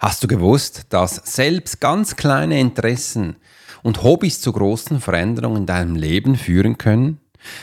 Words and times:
Hast 0.00 0.22
du 0.22 0.28
gewusst, 0.28 0.86
dass 0.90 1.20
selbst 1.24 1.80
ganz 1.80 2.14
kleine 2.14 2.60
Interessen 2.60 3.34
und 3.82 4.04
Hobbys 4.04 4.40
zu 4.40 4.52
großen 4.52 5.00
Veränderungen 5.00 5.62
in 5.62 5.66
deinem 5.66 5.96
Leben 5.96 6.36
führen 6.36 6.78
können? 6.78 7.18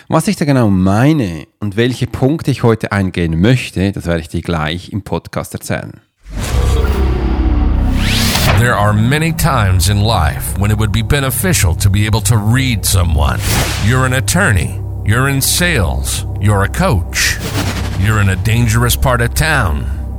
Was 0.09 0.27
ich 0.27 0.35
da 0.35 0.43
genau 0.43 0.69
meine 0.69 1.47
und 1.61 1.77
welche 1.77 2.07
Punkte 2.07 2.51
ich 2.51 2.61
heute 2.61 2.91
eingehen 2.91 3.39
möchte, 3.39 3.93
das 3.93 4.05
werde 4.05 4.19
ich 4.19 4.27
dir 4.27 4.41
gleich 4.41 4.91
im 4.91 5.01
Podcast 5.01 5.53
erzählen. 5.53 6.01
There 8.59 8.75
are 8.75 8.91
many 8.91 9.31
times 9.31 9.87
in 9.87 10.01
life 10.01 10.59
when 10.59 10.71
it 10.71 10.77
would 10.77 10.91
be 10.91 11.03
beneficial 11.03 11.73
to 11.77 11.89
be 11.89 12.05
able 12.05 12.21
to 12.23 12.35
read 12.35 12.85
someone. 12.85 13.39
You're 13.87 14.05
an 14.05 14.13
attorney, 14.13 14.81
you're 15.05 15.29
in 15.29 15.41
sales, 15.41 16.25
you're 16.41 16.63
a 16.63 16.69
coach, 16.69 17.37
you're 18.05 18.19
in 18.19 18.27
a 18.27 18.35
dangerous 18.35 18.97
part 18.97 19.21
of 19.21 19.33
town 19.35 20.04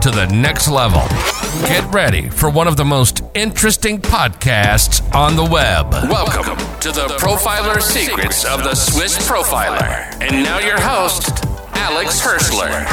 to 0.00 0.10
the 0.12 0.26
next 0.26 0.68
level. 0.68 1.02
Get 1.66 1.84
ready 1.92 2.28
for 2.28 2.50
one 2.50 2.68
of 2.68 2.76
the 2.76 2.84
most 2.84 3.22
interesting 3.34 4.00
podcasts 4.00 5.02
on 5.12 5.34
the 5.34 5.42
web. 5.42 5.92
Welcome 6.08 6.56
to 6.80 6.92
the 6.92 7.08
Profiler 7.18 7.80
Secrets 7.80 8.44
of 8.44 8.62
the 8.62 8.76
Swiss 8.76 9.18
Profiler. 9.28 10.14
And 10.20 10.44
now 10.44 10.60
your 10.60 10.78
host, 10.80 11.44
Alex 11.74 12.20
Hirschler. 12.20 12.86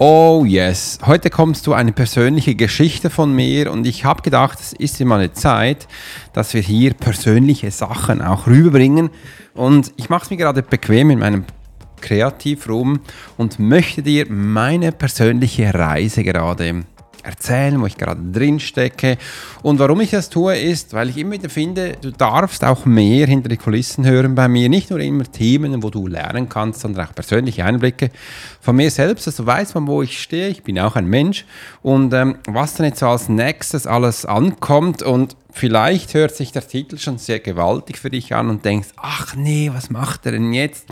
Oh 0.00 0.44
yes, 0.44 0.98
heute 1.06 1.30
kommst 1.30 1.68
du 1.68 1.72
eine 1.72 1.92
persönliche 1.92 2.56
Geschichte 2.56 3.08
von 3.08 3.32
mir 3.32 3.70
und 3.70 3.86
ich 3.86 4.04
habe 4.04 4.22
gedacht, 4.22 4.58
es 4.58 4.72
ist 4.72 5.00
immer 5.00 5.16
eine 5.16 5.32
Zeit, 5.32 5.86
dass 6.32 6.52
wir 6.52 6.62
hier 6.62 6.94
persönliche 6.94 7.70
Sachen 7.70 8.22
auch 8.22 8.48
rüberbringen 8.48 9.10
und 9.54 9.92
ich 9.96 10.08
mache 10.08 10.24
es 10.24 10.30
mir 10.30 10.36
gerade 10.36 10.62
bequem 10.62 11.10
in 11.10 11.20
meinem 11.20 11.44
Kreativraum 12.02 13.00
und 13.38 13.58
möchte 13.58 14.02
dir 14.02 14.26
meine 14.28 14.92
persönliche 14.92 15.72
Reise 15.72 16.22
gerade 16.22 16.84
erzählen, 17.22 17.80
wo 17.80 17.86
ich 17.86 17.96
gerade 17.96 18.20
drin 18.32 18.60
stecke. 18.60 19.16
Und 19.62 19.78
warum 19.78 20.00
ich 20.00 20.10
das 20.10 20.28
tue, 20.28 20.58
ist, 20.58 20.92
weil 20.92 21.08
ich 21.08 21.16
immer 21.16 21.32
wieder 21.32 21.48
finde, 21.48 21.96
du 22.00 22.10
darfst 22.10 22.64
auch 22.64 22.84
mehr 22.84 23.26
hinter 23.26 23.48
die 23.48 23.56
Kulissen 23.56 24.04
hören 24.04 24.34
bei 24.34 24.48
mir. 24.48 24.68
Nicht 24.68 24.90
nur 24.90 25.00
immer 25.00 25.24
Themen, 25.24 25.82
wo 25.82 25.90
du 25.90 26.06
lernen 26.06 26.48
kannst, 26.48 26.80
sondern 26.80 27.06
auch 27.06 27.14
persönliche 27.14 27.64
Einblicke 27.64 28.10
von 28.60 28.76
mir 28.76 28.90
selbst. 28.90 29.26
Also 29.26 29.46
weiß 29.46 29.74
man, 29.74 29.86
wo 29.86 30.02
ich 30.02 30.20
stehe. 30.20 30.48
Ich 30.48 30.62
bin 30.62 30.78
auch 30.78 30.96
ein 30.96 31.06
Mensch. 31.06 31.44
Und 31.82 32.12
ähm, 32.12 32.36
was 32.46 32.74
dann 32.74 32.86
jetzt 32.86 33.00
so 33.00 33.08
als 33.08 33.28
nächstes 33.28 33.86
alles 33.86 34.26
ankommt 34.26 35.02
und 35.02 35.36
Vielleicht 35.54 36.14
hört 36.14 36.34
sich 36.34 36.50
der 36.50 36.66
Titel 36.66 36.96
schon 36.96 37.18
sehr 37.18 37.38
gewaltig 37.38 37.98
für 37.98 38.08
dich 38.08 38.34
an 38.34 38.48
und 38.48 38.64
denkst, 38.64 38.88
ach 38.96 39.36
nee, 39.36 39.70
was 39.70 39.90
macht 39.90 40.24
er 40.24 40.32
denn 40.32 40.54
jetzt? 40.54 40.86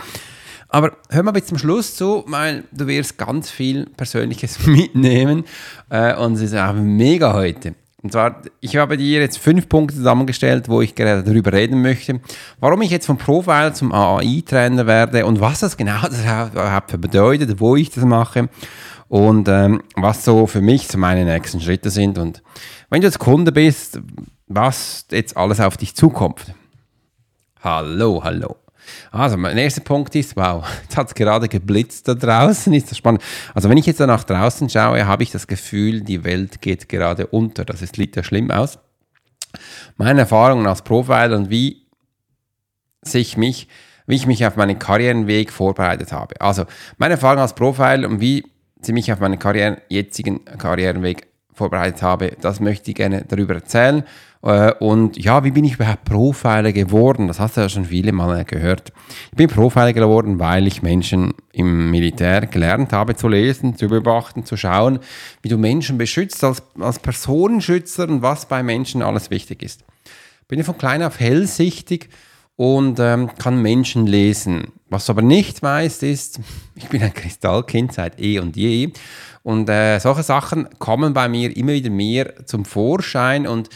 Aber 0.71 0.93
hör 1.09 1.23
mal 1.25 1.33
bis 1.33 1.47
zum 1.47 1.59
Schluss 1.59 1.97
zu, 1.97 2.25
weil 2.29 2.65
du 2.71 2.87
wirst 2.87 3.19
ganz 3.19 3.51
viel 3.51 3.87
Persönliches 3.97 4.67
mitnehmen 4.67 5.45
äh, 5.89 6.15
und 6.17 6.35
es 6.35 6.43
ist 6.43 6.57
auch 6.57 6.73
mega 6.73 7.35
heute. 7.35 7.75
Und 8.03 8.13
zwar, 8.13 8.41
ich 8.61 8.77
habe 8.77 8.97
dir 8.97 9.21
jetzt 9.21 9.39
fünf 9.39 9.69
Punkte 9.69 9.97
zusammengestellt, 9.97 10.69
wo 10.69 10.81
ich 10.81 10.95
gerade 10.95 11.23
darüber 11.23 11.53
reden 11.53 11.83
möchte, 11.83 12.21
warum 12.59 12.81
ich 12.81 12.91
jetzt 12.91 13.07
vom 13.07 13.19
Profile 13.19 13.75
zum 13.75 13.93
AI-Trainer 13.93 14.87
werde 14.87 15.27
und 15.27 15.41
was 15.41 15.61
das 15.61 15.77
genau 15.77 15.99
überhaupt 16.07 16.99
bedeutet, 16.99 17.61
wo 17.61 17.77
ich 17.77 17.91
das 17.91 18.05
mache 18.05 18.49
und 19.09 19.49
ähm, 19.49 19.83
was 19.97 20.25
so 20.25 20.47
für 20.47 20.63
mich 20.63 20.89
so 20.89 20.97
meine 20.97 21.25
nächsten 21.25 21.61
Schritte 21.61 21.91
sind. 21.91 22.17
Und 22.17 22.43
wenn 22.89 23.03
du 23.03 23.07
jetzt 23.07 23.19
Kunde 23.19 23.53
bist, 23.53 24.01
was 24.47 25.07
jetzt 25.11 25.37
alles 25.37 25.61
auf 25.61 25.77
dich 25.77 25.95
zukommt. 25.95 26.55
Hallo, 27.63 28.23
hallo. 28.25 28.57
Also, 29.11 29.37
mein 29.37 29.57
erster 29.59 29.81
Punkt 29.81 30.15
ist, 30.15 30.37
wow, 30.37 30.65
jetzt 30.83 30.97
hat 30.97 31.09
es 31.09 31.15
gerade 31.15 31.49
geblitzt 31.49 32.09
da 32.09 32.15
draußen, 32.15 32.73
ist 32.73 32.91
das 32.91 32.99
spannend. 32.99 33.23
Also, 33.55 33.69
wenn 33.69 33.77
ich 33.77 33.87
jetzt 33.87 34.01
nach 34.01 34.25
draußen 34.25 34.69
schaue, 34.69 35.07
habe 35.07 35.23
ich 35.23 35.31
das 35.31 35.47
Gefühl, 35.47 36.03
die 36.03 36.25
Welt 36.25 36.61
geht 36.61 36.89
gerade 36.89 37.27
unter. 37.27 37.65
Das 37.65 37.83
ist, 37.83 37.97
sieht 37.97 38.17
ja 38.17 38.23
schlimm 38.23 38.51
aus. 38.51 38.79
Meine 39.97 40.21
Erfahrungen 40.21 40.67
als 40.67 40.83
Profiler 40.83 41.37
und 41.37 41.51
wie 41.51 41.87
sich 43.03 43.37
mich, 43.37 43.69
wie 44.07 44.17
ich 44.17 44.27
mich 44.27 44.47
auf 44.47 44.57
meinen 44.57 44.79
Karrierenweg 44.79 45.51
vorbereitet 45.51 46.13
habe. 46.13 46.41
Also, 46.41 46.65
meine 46.99 47.15
Erfahrung 47.15 47.41
als 47.41 47.55
Profiler 47.55 48.09
und 48.09 48.21
wie 48.21 48.45
sie 48.83 48.93
mich 48.93 49.13
auf 49.13 49.21
meinen 49.21 49.39
Karrieren, 49.39 49.79
jetzigen 49.89 50.45
Karrierenweg 50.45 51.29
vorbereitet 51.53 52.03
habe, 52.03 52.37
das 52.41 52.61
möchte 52.61 52.91
ich 52.91 52.97
gerne 52.97 53.25
darüber 53.29 53.55
erzählen. 53.55 54.05
Äh, 54.43 54.73
und 54.75 55.23
ja, 55.23 55.45
wie 55.45 55.51
bin 55.51 55.65
ich 55.65 55.75
überhaupt 55.75 56.05
Profiler 56.05 56.73
geworden? 56.73 57.29
Das 57.29 57.41
hast 57.41 57.57
du 57.57 57.61
ja 57.61 57.69
schon 57.69 57.85
viele 57.85 58.13
Mal 58.13 58.45
gehört. 58.45 58.93
Ich 59.31 59.37
bin 59.37 59.49
Profiler 59.49 59.93
geworden, 59.93 60.39
weil 60.39 60.67
ich 60.67 60.83
Menschen 60.83 61.35
im 61.53 61.91
Militär 61.91 62.47
gelernt 62.47 62.93
habe 62.93 63.17
zu 63.17 63.29
lesen, 63.29 63.77
zu 63.77 63.89
beobachten, 63.89 64.45
zu 64.45 64.57
schauen, 64.57 65.01
wie 65.43 65.49
du 65.49 65.59
Menschen 65.59 65.99
beschützt 65.99 66.43
als, 66.43 66.63
als 66.79 66.99
Personenschützer 66.99 68.09
und 68.09 68.23
was 68.23 68.47
bei 68.47 68.63
Menschen 68.63 69.03
alles 69.03 69.31
wichtig 69.31 69.63
ist. 69.63 69.85
Bin 70.49 70.59
ich 70.59 70.67
von 70.67 70.79
klein 70.79 71.03
auf 71.03 71.21
hellsichtig 71.21 72.09
und 72.57 72.99
ähm, 72.99 73.31
kann 73.39 73.63
Menschen 73.63 74.07
lesen. 74.07 74.73
Was 74.89 75.07
du 75.07 75.13
aber 75.13 75.23
nicht 75.23 75.63
weißt, 75.63 76.03
ist, 76.03 76.41
ich 76.75 76.89
bin 76.89 77.03
ein 77.03 77.15
Kristallkind 77.15 77.93
seit 77.93 78.21
eh 78.21 78.39
und 78.39 78.57
je. 78.57 78.93
Und 79.43 79.71
äh, 79.71 79.99
solche 79.99 80.23
Sachen 80.23 80.69
kommen 80.79 81.15
bei 81.15 81.29
mir 81.29 81.57
immer 81.57 81.73
wieder 81.73 81.89
mehr 81.89 82.47
zum 82.47 82.67
Vorschein 82.67 83.47
und 83.47 83.71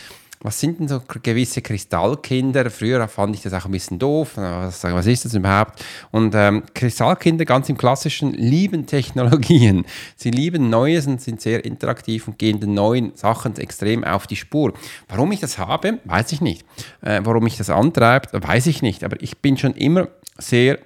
was 0.44 0.60
sind 0.60 0.78
denn 0.78 0.88
so 0.88 1.00
gewisse 1.22 1.62
Kristallkinder? 1.62 2.70
Früher 2.70 3.08
fand 3.08 3.34
ich 3.34 3.42
das 3.42 3.54
auch 3.54 3.64
ein 3.64 3.70
bisschen 3.70 3.98
doof. 3.98 4.32
Was, 4.36 4.84
ist 5.06 5.24
das 5.24 5.32
überhaupt? 5.32 5.82
Und 6.10 6.34
ähm, 6.34 6.64
Kristallkinder, 6.74 7.46
ganz 7.46 7.70
im 7.70 7.78
klassischen, 7.78 8.34
lieben 8.34 8.84
Technologien. 8.84 9.86
Sie 10.16 10.30
lieben 10.30 10.68
Neues 10.68 11.06
und 11.06 11.22
sind 11.22 11.40
sehr 11.40 11.64
interaktiv 11.64 12.28
und 12.28 12.38
gehen 12.38 12.60
den 12.60 12.74
neuen 12.74 13.16
Sachen 13.16 13.56
extrem 13.56 14.04
auf 14.04 14.26
die 14.26 14.36
Spur. 14.36 14.74
Warum 15.08 15.32
ich 15.32 15.40
das 15.40 15.56
habe, 15.56 15.98
weiß 16.04 16.32
ich 16.32 16.42
nicht. 16.42 16.66
Äh, 17.00 17.22
warum 17.24 17.44
mich 17.44 17.56
das 17.56 17.70
antreibt, 17.70 18.34
weiß 18.34 18.66
ich 18.66 18.82
nicht. 18.82 19.02
Aber 19.02 19.16
ich 19.22 19.38
bin 19.38 19.56
schon 19.56 19.72
immer 19.72 20.08
sehr 20.36 20.78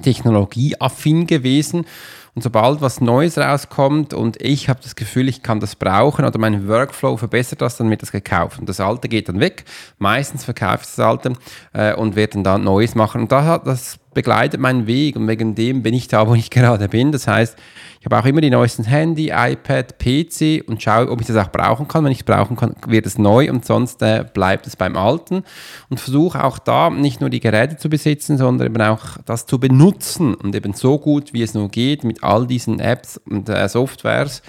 technologieaffin 0.00 1.26
gewesen 1.26 1.86
und 2.34 2.42
sobald 2.42 2.80
was 2.80 3.00
Neues 3.00 3.38
rauskommt 3.38 4.14
und 4.14 4.40
ich 4.40 4.68
habe 4.68 4.80
das 4.82 4.94
Gefühl, 4.94 5.28
ich 5.28 5.42
kann 5.42 5.60
das 5.60 5.74
brauchen 5.74 6.24
oder 6.24 6.38
mein 6.38 6.68
Workflow 6.68 7.16
verbessert 7.16 7.60
das, 7.60 7.76
dann 7.76 7.90
wird 7.90 8.02
das 8.02 8.12
gekauft. 8.12 8.58
Und 8.60 8.68
das 8.68 8.78
Alte 8.80 9.08
geht 9.08 9.28
dann 9.28 9.40
weg. 9.40 9.64
Meistens 9.98 10.44
verkaufe 10.44 10.80
ich 10.82 10.86
das 10.86 11.00
Alte 11.00 11.32
äh, 11.72 11.94
und 11.94 12.14
werde 12.14 12.42
dann 12.42 12.62
Neues 12.62 12.94
machen. 12.94 13.22
Und 13.22 13.32
das, 13.32 13.62
das 13.64 13.99
begleitet 14.12 14.60
meinen 14.60 14.86
Weg 14.86 15.16
und 15.16 15.28
wegen 15.28 15.54
dem 15.54 15.82
bin 15.82 15.94
ich 15.94 16.08
da, 16.08 16.26
wo 16.28 16.34
ich 16.34 16.50
gerade 16.50 16.88
bin. 16.88 17.12
Das 17.12 17.26
heißt, 17.26 17.56
ich 18.00 18.06
habe 18.06 18.18
auch 18.18 18.24
immer 18.24 18.40
die 18.40 18.50
neuesten 18.50 18.84
Handy, 18.84 19.28
iPad, 19.28 19.98
PC 19.98 20.66
und 20.66 20.82
schaue, 20.82 21.10
ob 21.10 21.20
ich 21.20 21.26
das 21.26 21.36
auch 21.36 21.52
brauchen 21.52 21.86
kann. 21.86 22.04
Wenn 22.04 22.12
ich 22.12 22.20
es 22.20 22.24
brauchen 22.24 22.56
kann, 22.56 22.74
wird 22.86 23.06
es 23.06 23.18
neu 23.18 23.50
und 23.50 23.64
sonst 23.64 24.02
äh, 24.02 24.24
bleibt 24.32 24.66
es 24.66 24.74
beim 24.74 24.96
Alten. 24.96 25.44
Und 25.90 26.00
versuche 26.00 26.42
auch 26.42 26.58
da 26.58 26.90
nicht 26.90 27.20
nur 27.20 27.30
die 27.30 27.40
Geräte 27.40 27.76
zu 27.76 27.88
besitzen, 27.88 28.38
sondern 28.38 28.68
eben 28.68 28.82
auch 28.82 29.18
das 29.26 29.46
zu 29.46 29.60
benutzen 29.60 30.34
und 30.34 30.54
eben 30.54 30.72
so 30.72 30.98
gut, 30.98 31.32
wie 31.32 31.42
es 31.42 31.54
nur 31.54 31.68
geht, 31.68 32.04
mit 32.04 32.22
all 32.22 32.46
diesen 32.46 32.80
Apps 32.80 33.18
und 33.28 33.48
äh, 33.48 33.68
Softwares. 33.68 34.42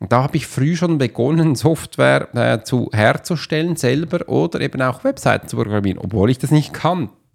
Und 0.00 0.12
da 0.12 0.22
habe 0.22 0.36
ich 0.36 0.46
früh 0.46 0.76
schon 0.76 0.98
begonnen, 0.98 1.56
Software 1.56 2.34
äh, 2.34 2.62
zu 2.62 2.88
herzustellen 2.92 3.76
selber 3.76 4.28
oder 4.28 4.60
eben 4.60 4.80
auch 4.82 5.02
Webseiten 5.02 5.48
zu 5.48 5.56
programmieren, 5.56 5.98
obwohl 5.98 6.30
ich 6.30 6.38
das 6.38 6.50
nicht 6.50 6.72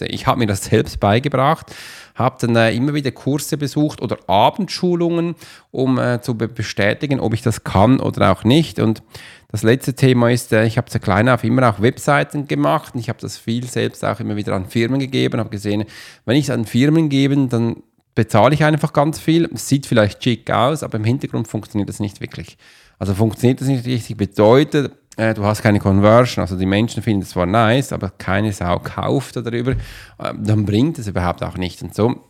kannte. 0.04 0.14
Ich 0.14 0.28
habe 0.28 0.40
mir 0.40 0.48
das 0.48 0.66
selbst 0.66 1.00
beigebracht 1.00 1.74
habe 2.16 2.38
dann 2.40 2.56
äh, 2.56 2.76
immer 2.76 2.94
wieder 2.94 3.12
Kurse 3.12 3.58
besucht 3.58 4.00
oder 4.02 4.18
Abendschulungen, 4.28 5.36
um 5.72 5.98
äh, 5.98 6.22
zu 6.22 6.38
bestätigen, 6.38 7.20
ob 7.20 7.34
ich 7.34 7.42
das 7.42 7.64
kann 7.64 8.00
oder 8.00 8.32
auch 8.32 8.44
nicht. 8.44 8.80
Und 8.80 9.02
das 9.50 9.64
letzte 9.64 9.96
Thema 9.96 10.30
ist, 10.30 10.54
äh, 10.54 10.66
ich 10.66 10.78
habe 10.78 10.92
zu 10.92 11.00
klein 11.00 11.28
auf 11.28 11.44
immer 11.44 11.68
auch 11.68 11.82
Webseiten 11.82 12.48
gemacht 12.48 12.94
und 12.94 13.00
ich 13.00 13.10
habe 13.10 13.20
das 13.20 13.38
viel 13.38 13.66
selbst 13.66 14.06
auch 14.06 14.20
immer 14.20 14.36
wieder 14.36 14.54
an 14.54 14.68
Firmen 14.68 15.00
gegeben, 15.00 15.40
habe 15.40 15.50
gesehen, 15.50 15.86
wenn 16.26 16.36
ich 16.36 16.46
es 16.46 16.50
an 16.52 16.66
Firmen 16.66 17.10
gebe, 17.10 17.48
dann 17.48 17.78
bezahle 18.14 18.54
ich 18.54 18.64
einfach 18.64 18.94
ganz 18.94 19.18
viel. 19.18 19.50
Sieht 19.56 19.88
vielleicht 19.88 20.24
schick 20.24 20.52
aus, 20.52 20.84
aber 20.84 20.98
im 20.98 21.04
Hintergrund 21.04 21.48
funktioniert 21.48 21.90
das 21.90 22.00
nicht 22.00 22.22
wirklich. 22.22 22.58
Also 23.00 23.16
funktioniert 23.16 23.60
das 23.60 23.68
nicht 23.68 23.88
richtig, 23.88 24.18
bedeutet, 24.18 24.92
äh, 25.18 25.34
du 25.34 25.44
hast 25.44 25.62
keine 25.62 25.80
Conversion, 25.80 26.42
also 26.42 26.58
die 26.58 26.66
Menschen 26.66 27.04
finden 27.04 27.24
es 27.24 27.30
zwar 27.30 27.46
nice, 27.46 27.94
aber 27.94 28.12
keine 28.18 28.52
Sau 28.52 28.80
kauft 28.80 29.36
darüber, 29.36 29.72
äh, 29.72 30.34
dann 30.38 30.66
bringt 30.66 30.98
es 31.00 31.08
überhaupt 31.08 31.44
auch 31.44 31.58
nicht. 31.58 31.82
Und 31.84 31.94
so 31.94 32.24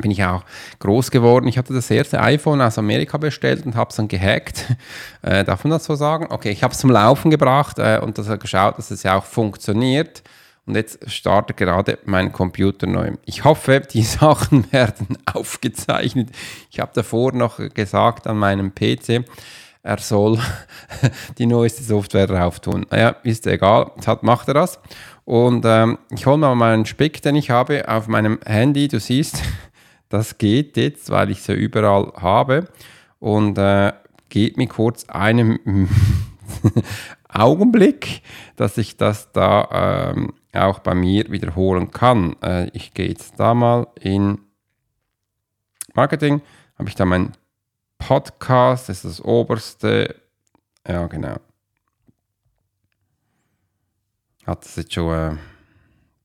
bin 0.00 0.10
ich 0.10 0.24
auch 0.24 0.44
groß 0.78 1.10
geworden. 1.10 1.46
Ich 1.48 1.58
hatte 1.58 1.74
das 1.74 1.90
erste 1.90 2.20
iPhone 2.20 2.60
aus 2.60 2.78
Amerika 2.78 3.18
bestellt 3.18 3.66
und 3.66 3.74
habe 3.74 3.90
es 3.90 3.96
dann 3.96 4.08
gehackt. 4.08 4.66
Äh, 5.24 5.44
darf 5.44 5.62
man 5.62 5.70
das 5.70 5.84
so 5.84 5.94
sagen? 5.94 6.26
Okay, 6.30 6.50
ich 6.50 6.64
habe 6.64 6.72
es 6.72 6.80
zum 6.80 6.90
Laufen 6.90 7.30
gebracht 7.30 7.78
äh, 7.78 8.00
und 8.02 8.18
das 8.18 8.26
geschaut, 8.40 8.76
dass 8.76 8.90
es 8.90 9.04
ja 9.04 9.16
auch 9.16 9.24
funktioniert. 9.24 10.24
Und 10.66 10.74
jetzt 10.74 11.08
startet 11.08 11.56
gerade 11.56 12.00
mein 12.06 12.32
Computer 12.32 12.88
neu. 12.88 13.12
Ich 13.24 13.44
hoffe, 13.44 13.80
die 13.80 14.02
Sachen 14.02 14.72
werden 14.72 15.16
aufgezeichnet. 15.32 16.30
Ich 16.72 16.80
habe 16.80 16.90
davor 16.92 17.32
noch 17.32 17.58
gesagt 17.72 18.26
an 18.26 18.36
meinem 18.36 18.74
PC, 18.74 19.24
er 19.82 19.98
soll 19.98 20.38
die 21.38 21.46
neueste 21.46 21.82
Software 21.82 22.26
drauf 22.26 22.60
tun. 22.60 22.86
Ja, 22.92 23.16
ist 23.22 23.46
egal, 23.46 23.90
jetzt 23.96 24.22
macht 24.22 24.48
er 24.48 24.54
das. 24.54 24.80
Und 25.24 25.64
ähm, 25.66 25.98
ich 26.10 26.26
hole 26.26 26.38
mal 26.38 26.54
meinen 26.54 26.86
Speck, 26.86 27.22
den 27.22 27.36
ich 27.36 27.50
habe, 27.50 27.88
auf 27.88 28.08
meinem 28.08 28.38
Handy. 28.44 28.88
Du 28.88 29.00
siehst, 29.00 29.42
das 30.08 30.38
geht 30.38 30.76
jetzt, 30.76 31.10
weil 31.10 31.30
ich 31.30 31.42
sie 31.42 31.54
überall 31.54 32.12
habe. 32.16 32.68
Und 33.18 33.58
äh, 33.58 33.92
geht 34.28 34.56
mir 34.56 34.66
kurz 34.66 35.04
einen 35.08 35.88
Augenblick, 37.28 38.22
dass 38.56 38.78
ich 38.78 38.96
das 38.96 39.32
da 39.32 40.12
ähm, 40.14 40.32
auch 40.52 40.80
bei 40.80 40.94
mir 40.94 41.30
wiederholen 41.30 41.90
kann. 41.90 42.36
Äh, 42.42 42.68
ich 42.72 42.94
gehe 42.94 43.08
jetzt 43.08 43.38
da 43.38 43.54
mal 43.54 43.86
in 44.00 44.38
Marketing, 45.94 46.40
habe 46.78 46.88
ich 46.88 46.94
da 46.94 47.04
mein 47.04 47.32
Podcast, 48.06 48.88
ist 48.88 49.04
das 49.04 49.20
oberste. 49.20 50.16
Ja, 50.86 51.06
genau. 51.06 51.36
Hat 54.44 54.64
das 54.64 54.76
jetzt 54.76 54.92
schon, 54.92 55.14
äh, 55.14 55.36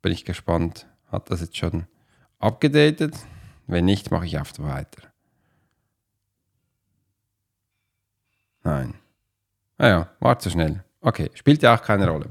bin 0.01 0.11
ich 0.11 0.25
gespannt, 0.25 0.87
hat 1.11 1.29
das 1.29 1.41
jetzt 1.41 1.55
schon 1.55 1.85
abgedatet? 2.39 3.15
Wenn 3.67 3.85
nicht, 3.85 4.09
mache 4.09 4.25
ich 4.25 4.37
einfach 4.37 4.57
weiter. 4.59 5.03
Nein. 8.63 8.95
Naja, 9.77 10.09
ah 10.09 10.15
war 10.19 10.39
zu 10.39 10.49
schnell. 10.49 10.83
Okay, 11.01 11.29
spielt 11.35 11.61
ja 11.61 11.75
auch 11.75 11.81
keine 11.81 12.09
Rolle. 12.09 12.29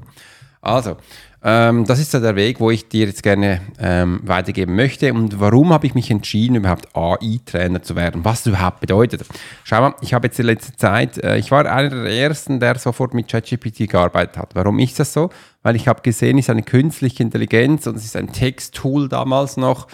Also, 0.61 0.97
ähm, 1.43 1.85
das 1.85 1.99
ist 1.99 2.13
ja 2.13 2.19
der 2.19 2.35
Weg, 2.35 2.59
wo 2.59 2.71
ich 2.71 2.89
dir 2.89 3.05
jetzt 3.05 3.21
gerne 3.21 3.61
ähm, 3.79 4.21
weitergeben 4.23 4.75
möchte. 4.75 5.13
Und 5.13 5.39
warum 5.39 5.71
habe 5.71 5.85
ich 5.85 5.93
mich 5.93 6.09
entschieden, 6.09 6.55
überhaupt 6.55 6.95
AI-Trainer 6.95 7.81
zu 7.83 7.95
werden? 7.95 8.25
Was 8.25 8.43
das 8.43 8.47
überhaupt 8.47 8.79
bedeutet? 8.79 9.21
Schau 9.63 9.81
mal, 9.81 9.95
ich 10.01 10.13
habe 10.13 10.27
jetzt 10.27 10.39
in 10.39 10.47
letzter 10.47 10.75
Zeit, 10.75 11.17
äh, 11.23 11.37
ich 11.37 11.51
war 11.51 11.65
einer 11.65 11.89
der 11.89 12.11
Ersten, 12.11 12.59
der 12.59 12.77
sofort 12.79 13.13
mit 13.13 13.27
ChatGPT 13.27 13.87
gearbeitet 13.87 14.37
hat. 14.37 14.55
Warum 14.55 14.79
ist 14.79 14.99
das 14.99 15.13
so? 15.13 15.29
Weil 15.61 15.75
ich 15.75 15.87
habe 15.87 16.01
gesehen, 16.01 16.37
es 16.37 16.45
ist 16.45 16.49
eine 16.49 16.63
künstliche 16.63 17.23
Intelligenz 17.23 17.85
und 17.87 17.97
es 17.97 18.05
ist 18.05 18.15
ein 18.15 18.33
Texttool 18.33 19.07
damals 19.07 19.57
noch. 19.57 19.87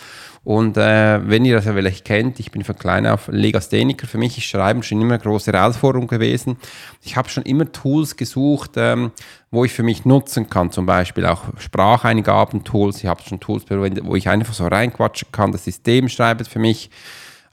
Und 0.43 0.75
äh, 0.75 1.27
wenn 1.27 1.45
ihr 1.45 1.55
das 1.55 1.65
ja 1.65 1.73
vielleicht 1.73 2.03
kennt, 2.03 2.39
ich 2.39 2.51
bin 2.51 2.65
von 2.65 2.75
klein 2.75 3.07
auf 3.07 3.29
Legastheniker. 3.29 4.07
Für 4.07 4.17
mich 4.17 4.37
ist 4.37 4.43
Schreiben 4.43 4.83
schon 4.83 4.99
immer 5.01 5.13
eine 5.13 5.23
große 5.23 5.53
Herausforderung 5.53 6.07
gewesen. 6.07 6.57
Ich 7.01 7.15
habe 7.15 7.29
schon 7.29 7.43
immer 7.43 7.71
Tools 7.71 8.17
gesucht, 8.17 8.71
ähm, 8.75 9.11
wo 9.51 9.63
ich 9.63 9.71
für 9.71 9.83
mich 9.83 10.03
nutzen 10.03 10.49
kann. 10.49 10.71
Zum 10.71 10.85
Beispiel 10.85 11.25
auch 11.25 11.43
Spracheingaben-Tools. 11.57 12.97
Ich 12.97 13.05
habe 13.05 13.23
schon 13.23 13.39
Tools, 13.39 13.63
wo 13.69 14.15
ich 14.15 14.27
einfach 14.27 14.53
so 14.53 14.67
reinquatschen 14.67 15.29
kann. 15.31 15.53
Das 15.53 15.63
System 15.63 16.09
schreibt 16.09 16.45
für 16.47 16.59
mich. 16.59 16.89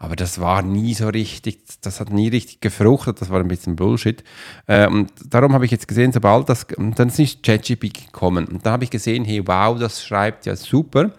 Aber 0.02 0.16
das 0.16 0.40
war 0.40 0.62
nie 0.62 0.94
so 0.94 1.08
richtig, 1.08 1.58
das 1.82 2.00
hat 2.00 2.10
nie 2.10 2.28
richtig 2.28 2.62
gefruchtet, 2.62 3.20
das 3.20 3.28
war 3.28 3.38
ein 3.38 3.48
bisschen 3.48 3.76
Bullshit. 3.76 4.24
Äh, 4.66 4.86
und 4.86 5.12
darum 5.28 5.52
habe 5.52 5.66
ich 5.66 5.70
jetzt 5.70 5.86
gesehen, 5.86 6.10
sobald 6.10 6.48
das, 6.48 6.66
dann 6.78 7.08
ist 7.10 7.42
ChatGPT 7.42 8.06
gekommen. 8.06 8.46
Und 8.46 8.64
da 8.64 8.72
habe 8.72 8.84
ich 8.84 8.88
gesehen, 8.88 9.26
hey, 9.26 9.46
wow, 9.46 9.78
das 9.78 10.02
schreibt 10.02 10.46
ja 10.46 10.56
super 10.56 11.12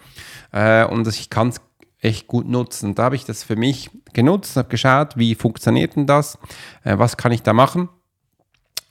äh, 0.51 0.85
und 0.85 1.07
ich 1.07 1.29
kann 1.29 1.49
es 1.49 1.61
echt 1.99 2.27
gut 2.27 2.47
nutzen. 2.47 2.95
Da 2.95 3.03
habe 3.03 3.15
ich 3.15 3.25
das 3.25 3.43
für 3.43 3.55
mich 3.55 3.89
genutzt, 4.13 4.57
habe 4.57 4.69
geschaut, 4.69 5.17
wie 5.17 5.35
funktioniert 5.35 5.95
denn 5.95 6.07
das, 6.07 6.37
äh, 6.83 6.97
was 6.97 7.17
kann 7.17 7.31
ich 7.31 7.43
da 7.43 7.53
machen. 7.53 7.89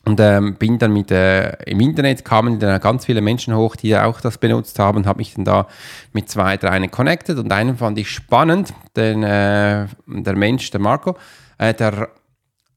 Und 0.06 0.18
ähm, 0.18 0.54
bin 0.54 0.78
dann 0.78 0.94
mit, 0.94 1.10
äh, 1.10 1.52
im 1.64 1.78
Internet 1.80 2.24
kamen 2.24 2.58
dann 2.58 2.80
ganz 2.80 3.04
viele 3.04 3.20
Menschen 3.20 3.54
hoch, 3.54 3.76
die 3.76 3.94
auch 3.96 4.20
das 4.22 4.38
benutzt 4.38 4.78
haben, 4.78 5.04
habe 5.04 5.18
mich 5.18 5.34
dann 5.34 5.44
da 5.44 5.66
mit 6.12 6.30
zwei, 6.30 6.56
drei 6.56 6.86
connected. 6.88 7.38
Und 7.38 7.52
einen 7.52 7.76
fand 7.76 7.98
ich 7.98 8.10
spannend, 8.10 8.72
den, 8.96 9.22
äh, 9.22 9.86
der 10.06 10.36
Mensch, 10.36 10.70
der 10.70 10.80
Marco, 10.80 11.16
äh, 11.58 11.74
der 11.74 12.08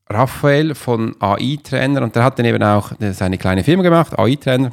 Raphael 0.09 0.75
von 0.75 1.15
AI-Trainer 1.19 2.01
und 2.01 2.15
der 2.15 2.25
hat 2.25 2.37
dann 2.37 2.45
eben 2.45 2.61
auch 2.61 2.91
seine 2.99 3.37
kleine 3.37 3.63
Firma 3.63 3.83
gemacht, 3.83 4.19
AI-Trainer 4.19 4.71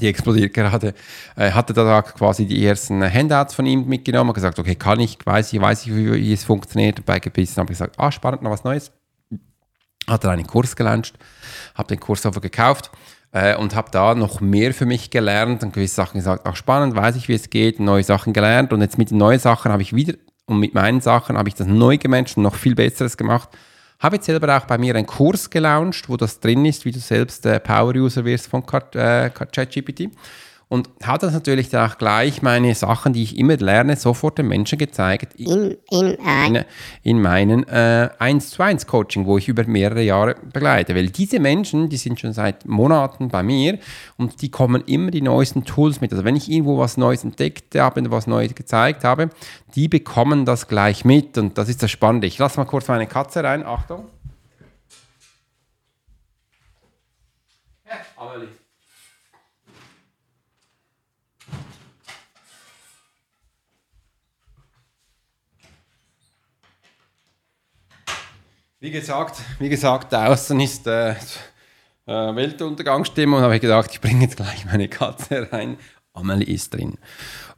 die 0.00 0.08
explodiert 0.08 0.52
gerade, 0.54 0.94
äh, 1.36 1.50
hatte 1.52 1.72
da 1.72 2.02
quasi 2.02 2.46
die 2.46 2.64
ersten 2.64 3.02
Handouts 3.02 3.54
von 3.54 3.66
ihm 3.66 3.86
mitgenommen 3.86 4.30
und 4.30 4.34
gesagt, 4.34 4.58
okay, 4.58 4.74
kann 4.74 5.00
ich, 5.00 5.18
weiß 5.24 5.52
ich, 5.52 5.60
weiß 5.60 5.86
ich, 5.86 5.94
wie, 5.94 6.32
es 6.32 6.44
funktioniert. 6.44 7.04
Bei 7.04 7.18
gebissen 7.18 7.56
habe 7.56 7.72
ich 7.72 7.78
gesagt, 7.78 7.98
ah, 7.98 8.12
spannend, 8.12 8.42
noch 8.42 8.50
was 8.50 8.64
Neues. 8.64 8.92
Hat 10.06 10.24
er 10.24 10.30
einen 10.30 10.46
Kurs 10.46 10.76
gelauncht, 10.76 11.14
habe 11.74 11.88
den 11.88 11.98
Kurs 11.98 12.24
einfach 12.24 12.40
gekauft 12.40 12.90
äh, 13.32 13.56
und 13.56 13.74
habe 13.74 13.90
da 13.90 14.14
noch 14.14 14.40
mehr 14.40 14.72
für 14.72 14.86
mich 14.86 15.10
gelernt 15.10 15.62
und 15.64 15.72
gewisse 15.72 15.96
Sachen 15.96 16.18
gesagt, 16.18 16.46
ach 16.46 16.56
spannend, 16.56 16.94
weiß 16.94 17.16
ich, 17.16 17.28
wie 17.28 17.34
es 17.34 17.50
geht, 17.50 17.80
neue 17.80 18.04
Sachen 18.04 18.32
gelernt 18.32 18.72
und 18.72 18.82
jetzt 18.82 18.98
mit 18.98 19.10
den 19.10 19.18
neuen 19.18 19.40
Sachen 19.40 19.72
habe 19.72 19.82
ich 19.82 19.94
wieder 19.94 20.14
und 20.44 20.60
mit 20.60 20.74
meinen 20.74 21.00
Sachen 21.00 21.36
habe 21.36 21.48
ich 21.48 21.56
das 21.56 21.66
neu 21.66 21.98
gemanagt 21.98 22.36
und 22.36 22.44
noch 22.44 22.54
viel 22.54 22.76
Besseres 22.76 23.16
gemacht 23.16 23.48
habe 23.98 24.16
jetzt 24.16 24.26
selber 24.26 24.56
auch 24.56 24.66
bei 24.66 24.78
mir 24.78 24.94
einen 24.94 25.06
Kurs 25.06 25.48
gelauncht, 25.48 26.08
wo 26.08 26.16
das 26.16 26.40
drin 26.40 26.64
ist, 26.64 26.84
wie 26.84 26.92
du 26.92 26.98
selbst 26.98 27.46
äh, 27.46 27.60
Power-User 27.60 28.24
wirst 28.24 28.48
von 28.48 28.62
äh, 28.94 29.30
ChatGPT. 29.30 30.10
Und 30.68 30.90
hat 31.04 31.22
das 31.22 31.32
natürlich 31.32 31.68
dann 31.68 31.88
auch 31.88 31.96
gleich 31.96 32.42
meine 32.42 32.74
Sachen, 32.74 33.12
die 33.12 33.22
ich 33.22 33.38
immer 33.38 33.56
lerne, 33.56 33.94
sofort 33.94 34.38
den 34.38 34.48
Menschen 34.48 34.78
gezeigt 34.78 35.34
in, 35.36 35.76
in, 35.90 36.16
in, 36.16 36.64
in 37.04 37.22
meinen 37.22 37.68
äh, 37.68 38.08
1 38.18 38.50
zu 38.50 38.64
1 38.64 38.88
Coaching, 38.88 39.26
wo 39.26 39.38
ich 39.38 39.46
über 39.46 39.64
mehrere 39.64 40.02
Jahre 40.02 40.34
begleite. 40.52 40.96
Weil 40.96 41.10
diese 41.10 41.38
Menschen, 41.38 41.88
die 41.88 41.96
sind 41.96 42.18
schon 42.18 42.32
seit 42.32 42.66
Monaten 42.66 43.28
bei 43.28 43.44
mir 43.44 43.78
und 44.16 44.42
die 44.42 44.50
kommen 44.50 44.82
immer 44.86 45.12
die 45.12 45.22
neuesten 45.22 45.64
Tools 45.64 46.00
mit. 46.00 46.10
Also 46.10 46.24
wenn 46.24 46.34
ich 46.34 46.50
irgendwo 46.50 46.78
was 46.78 46.96
Neues 46.96 47.22
entdeckt 47.22 47.76
habe, 47.76 48.10
was 48.10 48.26
Neues 48.26 48.56
gezeigt 48.56 49.04
habe, 49.04 49.30
die 49.76 49.86
bekommen 49.86 50.44
das 50.46 50.66
gleich 50.66 51.04
mit 51.04 51.38
und 51.38 51.58
das 51.58 51.68
ist 51.68 51.84
das 51.84 51.92
Spannende. 51.92 52.26
Ich 52.26 52.38
lasse 52.38 52.58
mal 52.58 52.66
kurz 52.66 52.88
meine 52.88 53.06
Katze 53.06 53.44
rein. 53.44 53.64
Achtung. 53.64 54.06
Wie 68.78 68.90
gesagt, 68.90 69.40
wie 69.58 69.70
gesagt, 69.70 70.12
draußen 70.12 70.60
ist 70.60 70.86
äh, 70.86 71.12
äh, 71.12 71.16
Weltuntergangsstimmung. 72.06 73.40
habe 73.40 73.54
ich 73.54 73.62
gedacht, 73.62 73.90
ich 73.90 74.00
bringe 74.02 74.22
jetzt 74.22 74.36
gleich 74.36 74.66
meine 74.66 74.88
Katze 74.88 75.48
rein. 75.52 75.78
Amelie 76.12 76.54
ist 76.54 76.74
drin. 76.74 76.98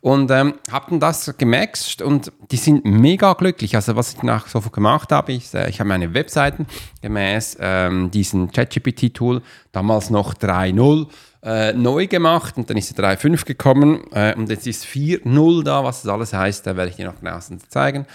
Und 0.01 0.31
ähm, 0.31 0.55
habe 0.71 0.91
dann 0.91 1.01
das 1.01 1.37
gemaxt 1.37 2.03
und 2.03 2.33
die 2.53 2.57
sind 2.57 2.85
mega 2.85 3.33
glücklich. 3.33 3.75
Also 3.75 3.97
was 3.97 4.15
ich 4.15 4.23
nach 4.23 4.47
sofort 4.47 4.73
gemacht 4.73 5.11
habe, 5.11 5.33
ist, 5.33 5.55
äh, 5.55 5.69
ich 5.69 5.81
habe 5.81 5.89
meine 5.89 6.15
Webseiten 6.15 6.67
gemäß 7.03 7.57
ähm, 7.61 8.13
diesem 8.13 8.53
ChatGPT-Tool, 8.53 9.43
damals 9.73 10.11
noch 10.11 10.35
3.0, 10.35 11.09
äh, 11.43 11.73
neu 11.73 12.07
gemacht 12.07 12.57
und 12.57 12.71
dann 12.71 12.77
ist 12.77 12.97
die 12.97 13.01
3.5 13.01 13.45
gekommen 13.45 14.05
äh, 14.13 14.35
und 14.37 14.51
jetzt 14.51 14.69
ist 14.69 14.85
4.0 14.85 15.65
da, 15.65 15.83
was 15.83 16.03
das 16.03 16.13
alles 16.13 16.33
heißt, 16.33 16.65
da 16.67 16.77
werde 16.77 16.91
ich 16.91 16.97
dir 16.97 17.07
noch 17.07 17.19
genau 17.19 17.39
zeigen. 17.69 18.07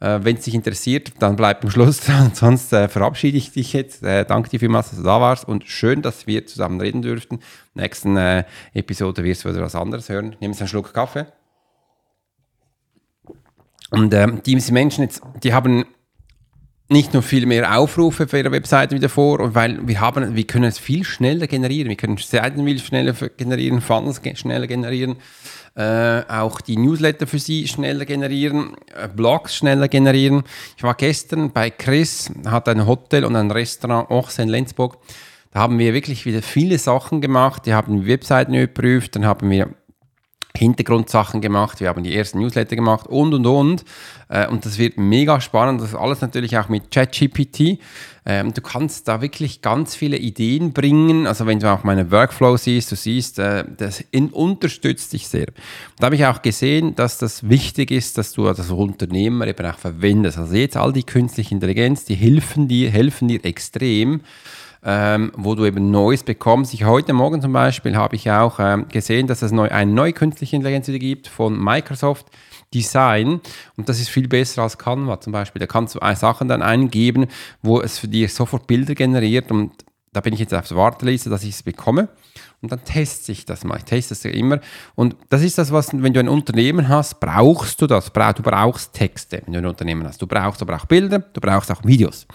Äh, 0.00 0.20
Wenn 0.22 0.36
es 0.36 0.44
dich 0.44 0.54
interessiert, 0.54 1.12
dann 1.18 1.36
bleib 1.36 1.62
am 1.62 1.70
Schluss 1.70 2.00
dran. 2.00 2.30
Sonst 2.34 2.72
äh, 2.72 2.88
verabschiede 2.88 3.36
ich 3.36 3.52
dich 3.52 3.72
jetzt. 3.72 4.02
Äh, 4.02 4.24
danke 4.24 4.48
dir 4.48 4.58
vielmals, 4.58 4.90
dass 4.90 4.98
du 4.98 5.04
da 5.04 5.20
warst 5.20 5.46
und 5.46 5.64
schön, 5.64 6.02
dass 6.02 6.26
wir 6.26 6.46
zusammen 6.46 6.80
reden 6.80 7.02
dürften. 7.02 7.40
Nächsten 7.74 8.16
äh, 8.16 8.44
Episode 8.72 9.22
wirst 9.22 9.44
du 9.44 9.50
wieder 9.50 9.60
was 9.60 9.74
anderes 9.74 10.08
hören. 10.08 10.36
Nimm 10.40 10.52
jetzt 10.52 10.60
einen 10.60 10.68
Schluck 10.68 10.92
Kaffee. 10.94 11.26
Und 13.90 14.14
ähm, 14.14 14.40
diese 14.44 14.72
Menschen 14.72 15.04
jetzt, 15.04 15.20
die 15.42 15.52
haben 15.52 15.84
nicht 16.90 17.12
nur 17.12 17.22
viel 17.22 17.46
mehr 17.46 17.78
Aufrufe 17.78 18.26
für 18.26 18.38
ihre 18.38 18.52
Webseite 18.52 18.94
wieder 18.94 19.08
vor, 19.08 19.54
weil 19.54 19.86
wir 19.86 20.00
haben, 20.00 20.34
wir 20.34 20.44
können 20.44 20.64
es 20.64 20.78
viel 20.78 21.04
schneller 21.04 21.46
generieren. 21.46 21.88
Wir 21.88 21.96
können 21.96 22.16
Seiten 22.16 22.64
viel 22.64 22.78
schneller 22.80 23.14
generieren, 23.36 23.80
Funnels 23.80 24.20
schneller 24.34 24.66
generieren 24.66 25.16
äh, 25.76 26.22
auch 26.28 26.60
die 26.60 26.76
Newsletter 26.76 27.26
für 27.26 27.38
Sie 27.38 27.68
schneller 27.68 28.04
generieren, 28.04 28.76
äh, 28.94 29.08
Blogs 29.08 29.56
schneller 29.56 29.88
generieren. 29.88 30.42
Ich 30.76 30.82
war 30.82 30.94
gestern 30.94 31.52
bei 31.52 31.70
Chris, 31.70 32.30
hat 32.46 32.68
ein 32.68 32.86
Hotel 32.86 33.24
und 33.24 33.36
ein 33.36 33.50
Restaurant, 33.50 34.10
auch 34.10 34.36
in 34.38 34.48
Lenzburg. 34.48 34.98
Da 35.52 35.60
haben 35.60 35.78
wir 35.78 35.94
wirklich 35.94 36.26
wieder 36.26 36.42
viele 36.42 36.78
Sachen 36.78 37.20
gemacht. 37.20 37.66
Die 37.66 37.74
haben 37.74 38.06
Webseiten 38.06 38.54
überprüft, 38.54 39.16
dann 39.16 39.24
haben 39.24 39.50
wir 39.50 39.70
Hintergrundsachen 40.60 41.40
gemacht, 41.40 41.80
wir 41.80 41.88
haben 41.88 42.02
die 42.04 42.14
ersten 42.14 42.38
Newsletter 42.38 42.76
gemacht 42.76 43.06
und 43.06 43.32
und 43.32 43.46
und. 43.46 43.84
Äh, 44.28 44.46
und 44.46 44.64
das 44.66 44.78
wird 44.78 44.98
mega 44.98 45.40
spannend. 45.40 45.80
Das 45.80 45.88
ist 45.88 45.94
alles 45.94 46.20
natürlich 46.20 46.58
auch 46.58 46.68
mit 46.68 46.90
ChatGPT. 46.90 47.78
Ähm, 48.26 48.52
du 48.52 48.60
kannst 48.60 49.08
da 49.08 49.22
wirklich 49.22 49.62
ganz 49.62 49.96
viele 49.96 50.18
Ideen 50.18 50.72
bringen. 50.72 51.26
Also 51.26 51.46
wenn 51.46 51.60
du 51.60 51.72
auch 51.72 51.82
meine 51.82 52.10
Workflow 52.10 52.58
siehst, 52.58 52.92
du 52.92 52.96
siehst, 52.96 53.38
äh, 53.38 53.64
das 53.76 54.04
unterstützt 54.32 55.14
dich 55.14 55.26
sehr. 55.28 55.46
Da 55.98 56.06
habe 56.06 56.16
ich 56.16 56.26
auch 56.26 56.42
gesehen, 56.42 56.94
dass 56.94 57.16
das 57.16 57.48
wichtig 57.48 57.90
ist, 57.90 58.18
dass 58.18 58.32
du 58.32 58.44
das 58.44 58.70
Unternehmer 58.70 59.46
eben 59.46 59.64
auch 59.64 59.78
verwendest. 59.78 60.36
Also 60.36 60.54
jetzt 60.54 60.76
all 60.76 60.92
die 60.92 61.04
künstliche 61.04 61.54
Intelligenz, 61.54 62.04
die 62.04 62.14
helfen 62.14 62.68
dir, 62.68 62.90
helfen 62.90 63.28
dir 63.28 63.42
extrem 63.44 64.20
ähm, 64.84 65.32
wo 65.36 65.54
du 65.54 65.64
eben 65.64 65.90
Neues 65.90 66.22
bekommst. 66.22 66.72
Ich, 66.74 66.84
heute 66.84 67.12
Morgen 67.12 67.42
zum 67.42 67.52
Beispiel 67.52 67.96
habe 67.96 68.16
ich 68.16 68.30
auch 68.30 68.58
ähm, 68.58 68.88
gesehen, 68.88 69.26
dass 69.26 69.42
es 69.42 69.52
neu, 69.52 69.68
eine 69.68 69.92
neue 69.92 70.12
künstliche 70.12 70.56
Intelligenz 70.56 70.88
wieder 70.88 70.98
gibt 70.98 71.28
von 71.28 71.62
Microsoft 71.62 72.26
Design 72.72 73.40
und 73.76 73.88
das 73.88 74.00
ist 74.00 74.10
viel 74.10 74.28
besser 74.28 74.62
als 74.62 74.78
Canva 74.78 75.20
zum 75.20 75.32
Beispiel. 75.32 75.60
Da 75.60 75.66
kannst 75.66 75.96
du 75.96 76.14
Sachen 76.14 76.48
dann 76.48 76.62
eingeben, 76.62 77.26
wo 77.62 77.80
es 77.80 77.98
für 77.98 78.08
dich 78.08 78.32
sofort 78.32 78.66
Bilder 78.66 78.94
generiert 78.94 79.50
und 79.50 79.72
da 80.12 80.20
bin 80.20 80.34
ich 80.34 80.40
jetzt 80.40 80.54
auf 80.54 80.66
der 80.66 80.76
Warteliste, 80.76 81.30
dass 81.30 81.44
ich 81.44 81.50
es 81.50 81.62
bekomme. 81.62 82.08
Und 82.62 82.72
dann 82.72 82.84
teste 82.84 83.32
ich 83.32 83.46
das 83.46 83.64
mal. 83.64 83.78
Ich 83.78 83.84
teste 83.84 84.12
es 84.12 84.22
ja 84.22 84.30
immer. 84.30 84.60
Und 84.94 85.16
das 85.30 85.42
ist 85.42 85.56
das, 85.56 85.72
was, 85.72 85.92
wenn 85.94 86.12
du 86.12 86.20
ein 86.20 86.28
Unternehmen 86.28 86.88
hast, 86.88 87.18
brauchst 87.20 87.80
du 87.80 87.86
das. 87.86 88.12
Du 88.12 88.42
brauchst 88.42 88.92
Texte, 88.92 89.42
wenn 89.46 89.54
du 89.54 89.60
ein 89.60 89.66
Unternehmen 89.66 90.06
hast. 90.06 90.20
Du 90.20 90.26
brauchst 90.26 90.60
aber 90.60 90.76
auch 90.76 90.84
Bilder, 90.84 91.20
du 91.20 91.40
brauchst 91.40 91.70
auch 91.70 91.82
Videos. 91.84 92.26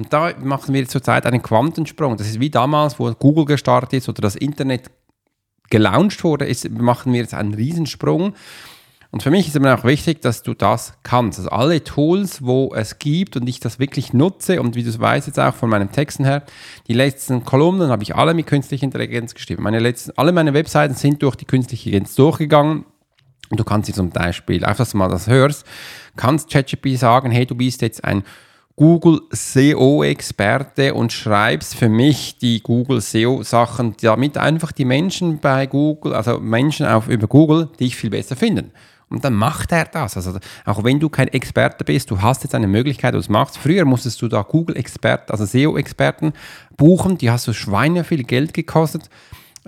Und 0.00 0.14
da 0.14 0.32
machen 0.42 0.72
wir 0.72 0.88
zurzeit 0.88 1.26
einen 1.26 1.42
Quantensprung. 1.42 2.16
Das 2.16 2.26
ist 2.26 2.40
wie 2.40 2.48
damals, 2.48 2.98
wo 2.98 3.12
Google 3.12 3.44
gestartet 3.44 3.92
ist 3.92 4.08
oder 4.08 4.22
das 4.22 4.34
Internet 4.34 4.90
gelauncht 5.68 6.24
wurde, 6.24 6.46
ist, 6.46 6.70
machen 6.70 7.12
wir 7.12 7.20
jetzt 7.20 7.34
einen 7.34 7.52
Riesensprung. 7.52 8.32
Und 9.10 9.22
für 9.22 9.30
mich 9.30 9.46
ist 9.46 9.56
immer 9.56 9.78
auch 9.78 9.84
wichtig, 9.84 10.22
dass 10.22 10.42
du 10.42 10.54
das 10.54 10.94
kannst. 11.02 11.38
Also 11.38 11.50
alle 11.50 11.84
Tools, 11.84 12.42
wo 12.42 12.72
es 12.74 12.98
gibt 12.98 13.36
und 13.36 13.46
ich 13.46 13.60
das 13.60 13.78
wirklich 13.78 14.14
nutze 14.14 14.62
und 14.62 14.74
wie 14.74 14.82
du 14.82 14.88
es 14.88 14.98
weißt 14.98 15.26
jetzt 15.26 15.38
auch 15.38 15.54
von 15.54 15.68
meinen 15.68 15.92
Texten 15.92 16.24
her, 16.24 16.44
die 16.88 16.94
letzten 16.94 17.44
Kolumnen 17.44 17.90
habe 17.90 18.02
ich 18.02 18.16
alle 18.16 18.32
mit 18.32 18.46
künstlicher 18.46 18.84
Intelligenz 18.84 19.34
geschrieben. 19.34 19.62
Meine 19.62 19.80
letzten, 19.80 20.12
alle 20.16 20.32
meine 20.32 20.54
Webseiten 20.54 20.94
sind 20.94 21.22
durch 21.22 21.36
die 21.36 21.44
künstliche 21.44 21.90
Intelligenz 21.90 22.14
durchgegangen. 22.14 22.86
Und 23.50 23.60
du 23.60 23.64
kannst 23.64 23.84
sie 23.84 23.92
zum 23.92 24.08
Beispiel, 24.08 24.64
einfach 24.64 24.78
dass 24.78 24.92
du 24.92 24.96
mal 24.96 25.08
das 25.10 25.26
hörst, 25.26 25.66
kannst 26.16 26.48
ChatGPT 26.48 26.96
sagen, 26.96 27.30
hey, 27.30 27.44
du 27.44 27.54
bist 27.54 27.82
jetzt 27.82 28.02
ein 28.02 28.22
Google 28.80 29.20
SEO-Experte 29.30 30.94
und 30.94 31.12
schreibst 31.12 31.74
für 31.74 31.90
mich 31.90 32.38
die 32.38 32.62
Google 32.62 33.02
SEO-Sachen, 33.02 33.94
damit 34.00 34.38
einfach 34.38 34.72
die 34.72 34.86
Menschen 34.86 35.38
bei 35.38 35.66
Google, 35.66 36.14
also 36.14 36.40
Menschen 36.40 36.86
auf, 36.86 37.06
über 37.06 37.26
Google, 37.26 37.68
dich 37.78 37.94
viel 37.94 38.08
besser 38.08 38.36
finden. 38.36 38.70
Und 39.10 39.22
dann 39.22 39.34
macht 39.34 39.70
er 39.72 39.84
das. 39.84 40.16
Also 40.16 40.38
auch 40.64 40.82
wenn 40.82 40.98
du 40.98 41.10
kein 41.10 41.28
Experte 41.28 41.84
bist, 41.84 42.10
du 42.10 42.22
hast 42.22 42.42
jetzt 42.42 42.54
eine 42.54 42.68
Möglichkeit, 42.68 43.12
du 43.12 43.18
es 43.18 43.28
machst. 43.28 43.58
Früher 43.58 43.84
musstest 43.84 44.22
du 44.22 44.28
da 44.28 44.40
Google-Experten, 44.40 45.30
also 45.30 45.44
SEO-Experten 45.44 46.32
buchen, 46.78 47.18
die 47.18 47.30
hast 47.30 47.46
du 47.48 47.52
Schweine 47.52 48.02
viel 48.02 48.24
Geld 48.24 48.54
gekostet 48.54 49.10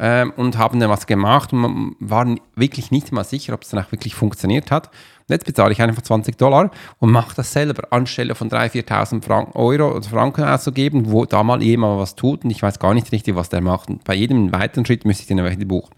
ähm, 0.04 0.32
und 0.36 0.58
haben 0.58 0.80
dann 0.80 0.90
was 0.90 1.06
gemacht 1.06 1.52
und 1.52 1.60
man 1.60 1.96
war 2.00 2.26
wirklich 2.56 2.90
nicht 2.90 3.12
mal 3.12 3.22
sicher, 3.22 3.54
ob 3.54 3.62
es 3.62 3.68
dann 3.68 3.84
auch 3.84 3.92
wirklich 3.92 4.16
funktioniert 4.16 4.72
hat. 4.72 4.88
Und 4.88 5.30
jetzt 5.30 5.46
bezahle 5.46 5.70
ich 5.70 5.80
einfach 5.80 6.02
20 6.02 6.36
Dollar 6.36 6.72
und 6.98 7.12
mache 7.12 7.36
das 7.36 7.52
selber, 7.52 7.84
anstelle 7.92 8.34
von 8.34 8.50
3.000, 8.50 8.84
4.000 8.84 9.24
Frank 9.24 9.54
Euro 9.54 9.92
oder 9.92 10.02
Franken 10.02 10.42
auszugeben, 10.42 11.12
wo 11.12 11.24
da 11.24 11.44
mal 11.44 11.62
jemand 11.62 12.00
was 12.00 12.16
tut 12.16 12.42
und 12.42 12.50
ich 12.50 12.64
weiß 12.64 12.80
gar 12.80 12.94
nicht 12.94 13.12
richtig, 13.12 13.36
was 13.36 13.48
der 13.48 13.60
macht. 13.60 13.90
Und 13.90 14.02
bei 14.02 14.14
jedem 14.14 14.52
weiteren 14.52 14.84
Schritt 14.84 15.04
müsste 15.04 15.22
ich 15.22 15.28
den 15.28 15.38
welche 15.38 15.64
buchen. 15.64 15.94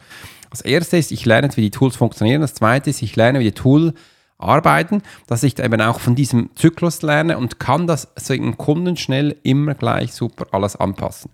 Das 0.51 0.61
erste 0.61 0.99
ist, 0.99 1.11
ich 1.11 1.25
lerne, 1.25 1.49
wie 1.57 1.63
die 1.63 1.71
Tools 1.71 1.97
funktionieren. 1.97 2.43
Das 2.43 2.53
zweite 2.53 2.91
ist, 2.91 3.01
ich 3.01 3.17
lerne, 3.17 3.41
wie 3.41 3.45
die 3.45 3.53
Tools 3.53 3.95
arbeiten, 4.37 5.01
dass 5.27 5.43
ich 5.43 5.59
eben 5.59 5.81
auch 5.81 5.99
von 5.99 6.15
diesem 6.15 6.51
Zyklus 6.57 7.01
lerne 7.01 7.39
und 7.39 7.59
kann 7.59 7.87
das 7.87 8.09
so 8.17 8.35
im 8.35 8.59
Kunden 8.59 8.99
schnell 8.99 9.37
immer 9.45 9.75
gleich 9.75 10.13
super 10.13 10.47
alles 10.53 10.77
anpassen. 10.77 11.31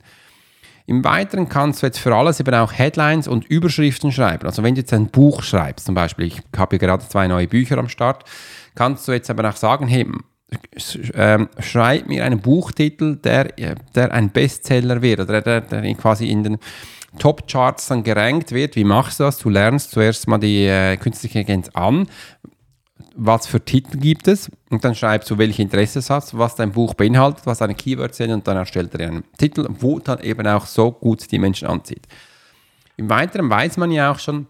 Im 0.87 1.05
Weiteren 1.05 1.49
kannst 1.49 1.83
du 1.83 1.87
jetzt 1.87 1.99
für 1.99 2.15
alles 2.15 2.41
eben 2.41 2.55
auch 2.55 2.73
Headlines 2.73 3.29
und 3.29 3.45
Überschriften 3.45 4.13
schreiben. 4.13 4.47
Also 4.47 4.63
wenn 4.63 4.75
du 4.75 4.81
jetzt 4.81 4.93
ein 4.93 5.07
Buch 5.07 5.43
schreibst, 5.43 5.87
zum 5.87 5.95
Beispiel, 5.95 6.27
ich 6.27 6.43
habe 6.57 6.79
gerade 6.79 7.07
zwei 7.07 7.29
neue 7.29 7.49
Bücher 7.49 7.79
am 7.79 7.89
Start, 7.89 8.25
kannst 8.75 9.07
du 9.07 9.13
jetzt 9.13 9.31
aber 9.31 9.49
auch 9.49 9.57
sagen, 9.57 9.87
hey, 9.87 10.07
ähm, 11.15 11.49
schreib 11.61 12.09
mir 12.09 12.25
einen 12.25 12.41
Buchtitel, 12.41 13.17
der, 13.17 13.53
der 13.95 14.13
ein 14.13 14.31
Bestseller 14.31 15.01
wird 15.01 15.21
oder 15.21 15.41
der, 15.41 15.61
der 15.61 15.95
quasi 15.95 16.29
in 16.29 16.43
den 16.43 16.59
Top-Charts 17.19 17.89
dann 17.89 18.03
gerankt 18.03 18.53
wird. 18.53 18.77
Wie 18.77 18.85
machst 18.85 19.21
du 19.21 19.25
das? 19.25 19.39
Du 19.39 19.49
lernst 19.49 19.91
zuerst 19.91 20.29
mal 20.29 20.39
die 20.39 20.67
äh, 20.67 20.97
künstliche 20.97 21.41
Intelligenz 21.41 21.71
an. 21.75 22.09
Was 23.17 23.47
für 23.47 23.65
Titel 23.65 23.99
gibt 23.99 24.29
es? 24.29 24.51
Und 24.71 24.85
dann 24.85 24.95
schreibst 24.95 25.31
du, 25.31 25.39
welche 25.39 25.63
Interesse 25.63 26.01
du 26.01 26.09
hast, 26.09 26.37
was 26.37 26.55
dein 26.55 26.73
Buch 26.73 26.95
beinhaltet, 26.95 27.47
was 27.47 27.59
deine 27.59 27.75
Keywords 27.75 28.17
sind 28.17 28.31
und 28.31 28.47
dann 28.47 28.57
erstellt 28.57 28.95
er 28.95 29.09
einen 29.09 29.25
Titel, 29.37 29.67
wo 29.69 29.99
dann 29.99 30.21
eben 30.21 30.47
auch 30.47 30.67
so 30.67 30.93
gut 30.93 31.31
die 31.31 31.39
Menschen 31.39 31.69
anzieht. 31.69 32.07
Im 32.97 33.09
Weiteren 33.09 33.49
weiß 33.49 33.77
man 33.79 33.91
ja 33.91 34.13
auch 34.13 34.19
schon, 34.19 34.47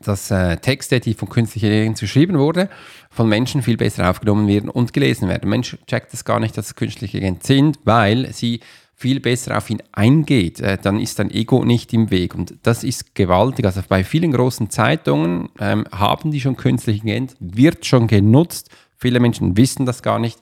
dass 0.00 0.30
äh, 0.30 0.56
Texte, 0.56 1.00
die 1.00 1.14
von 1.14 1.28
künstlicher 1.28 1.68
Intelligenz 1.68 2.00
geschrieben 2.00 2.38
wurden, 2.38 2.68
von 3.10 3.28
Menschen 3.28 3.62
viel 3.62 3.76
besser 3.76 4.08
aufgenommen 4.08 4.48
werden 4.48 4.68
und 4.70 4.92
gelesen 4.92 5.28
werden. 5.28 5.48
Mensch 5.48 5.76
checkt 5.86 6.12
das 6.12 6.24
gar 6.24 6.40
nicht, 6.40 6.56
dass 6.56 6.66
es 6.66 6.74
künstliche 6.74 7.18
Intelligenz 7.18 7.46
sind, 7.46 7.78
weil 7.84 8.32
sie 8.32 8.60
viel 9.02 9.18
besser 9.18 9.58
auf 9.58 9.68
ihn 9.68 9.82
eingeht, 9.90 10.60
äh, 10.60 10.78
dann 10.80 11.00
ist 11.00 11.18
dein 11.18 11.30
Ego 11.32 11.64
nicht 11.64 11.92
im 11.92 12.12
Weg. 12.12 12.36
Und 12.36 12.54
das 12.62 12.84
ist 12.84 13.16
gewaltig. 13.16 13.66
Also 13.66 13.82
bei 13.88 14.04
vielen 14.04 14.30
großen 14.30 14.70
Zeitungen 14.70 15.48
ähm, 15.58 15.86
haben 15.90 16.30
die 16.30 16.40
schon 16.40 16.56
künstliche 16.56 17.00
Intelligenz, 17.00 17.36
wird 17.40 17.84
schon 17.84 18.06
genutzt. 18.06 18.70
Viele 18.96 19.18
Menschen 19.18 19.56
wissen 19.56 19.86
das 19.86 20.04
gar 20.04 20.20
nicht. 20.20 20.38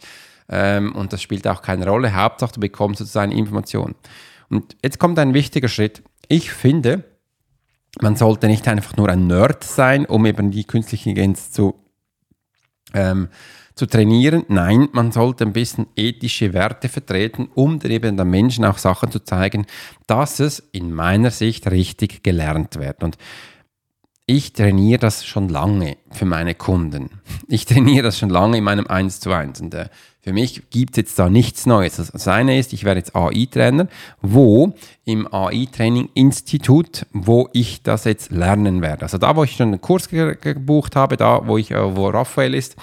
Ähm, 0.50 0.94
und 0.94 1.14
das 1.14 1.22
spielt 1.22 1.48
auch 1.48 1.62
keine 1.62 1.88
Rolle. 1.88 2.14
Hauptsache, 2.14 2.52
du 2.52 2.60
bekommst 2.60 2.98
sozusagen 2.98 3.32
Informationen. 3.32 3.94
Und 4.50 4.76
jetzt 4.82 4.98
kommt 4.98 5.18
ein 5.18 5.32
wichtiger 5.32 5.68
Schritt. 5.68 6.02
Ich 6.28 6.52
finde, 6.52 7.04
man 8.02 8.14
sollte 8.14 8.46
nicht 8.46 8.68
einfach 8.68 8.94
nur 8.98 9.08
ein 9.08 9.26
Nerd 9.26 9.64
sein, 9.64 10.04
um 10.04 10.26
eben 10.26 10.50
die 10.50 10.64
künstliche 10.64 11.08
Intelligenz 11.08 11.50
zu 11.50 11.76
ähm, 12.92 13.28
zu 13.80 13.86
trainieren. 13.86 14.44
Nein, 14.48 14.90
man 14.92 15.10
sollte 15.10 15.42
ein 15.42 15.54
bisschen 15.54 15.86
ethische 15.96 16.52
Werte 16.52 16.90
vertreten, 16.90 17.48
um 17.54 17.80
eben 17.82 18.18
den 18.18 18.28
Menschen 18.28 18.66
auch 18.66 18.76
Sachen 18.76 19.10
zu 19.10 19.24
zeigen, 19.24 19.64
dass 20.06 20.38
es 20.38 20.58
in 20.72 20.92
meiner 20.92 21.30
Sicht 21.30 21.70
richtig 21.70 22.22
gelernt 22.22 22.78
wird. 22.78 23.02
Und 23.02 23.16
ich 24.26 24.52
trainiere 24.52 24.98
das 24.98 25.24
schon 25.24 25.48
lange 25.48 25.96
für 26.10 26.26
meine 26.26 26.54
Kunden. 26.54 27.08
Ich 27.48 27.64
trainiere 27.64 28.02
das 28.02 28.18
schon 28.18 28.28
lange 28.28 28.58
in 28.58 28.64
meinem 28.64 28.86
1 28.86 29.18
zu 29.20 29.32
1. 29.32 29.62
Und 29.62 29.72
äh, 29.72 29.88
für 30.20 30.34
mich 30.34 30.68
gibt 30.68 30.90
es 30.90 30.96
jetzt 30.98 31.18
da 31.18 31.30
nichts 31.30 31.64
Neues. 31.64 31.96
Das 31.96 32.28
eine 32.28 32.58
ist, 32.58 32.74
ich 32.74 32.84
werde 32.84 33.00
jetzt 33.00 33.16
AI-Trainer, 33.16 33.88
wo 34.20 34.74
im 35.06 35.26
AI-Training-Institut, 35.32 37.06
wo 37.14 37.48
ich 37.54 37.82
das 37.82 38.04
jetzt 38.04 38.30
lernen 38.30 38.82
werde. 38.82 39.04
Also 39.04 39.16
da, 39.16 39.34
wo 39.36 39.44
ich 39.44 39.56
schon 39.56 39.68
einen 39.68 39.80
Kurs 39.80 40.10
gebucht 40.10 40.96
habe, 40.96 41.16
da, 41.16 41.48
wo, 41.48 41.56
ich, 41.56 41.70
äh, 41.70 41.96
wo 41.96 42.10
Raphael 42.10 42.54
ist, 42.54 42.76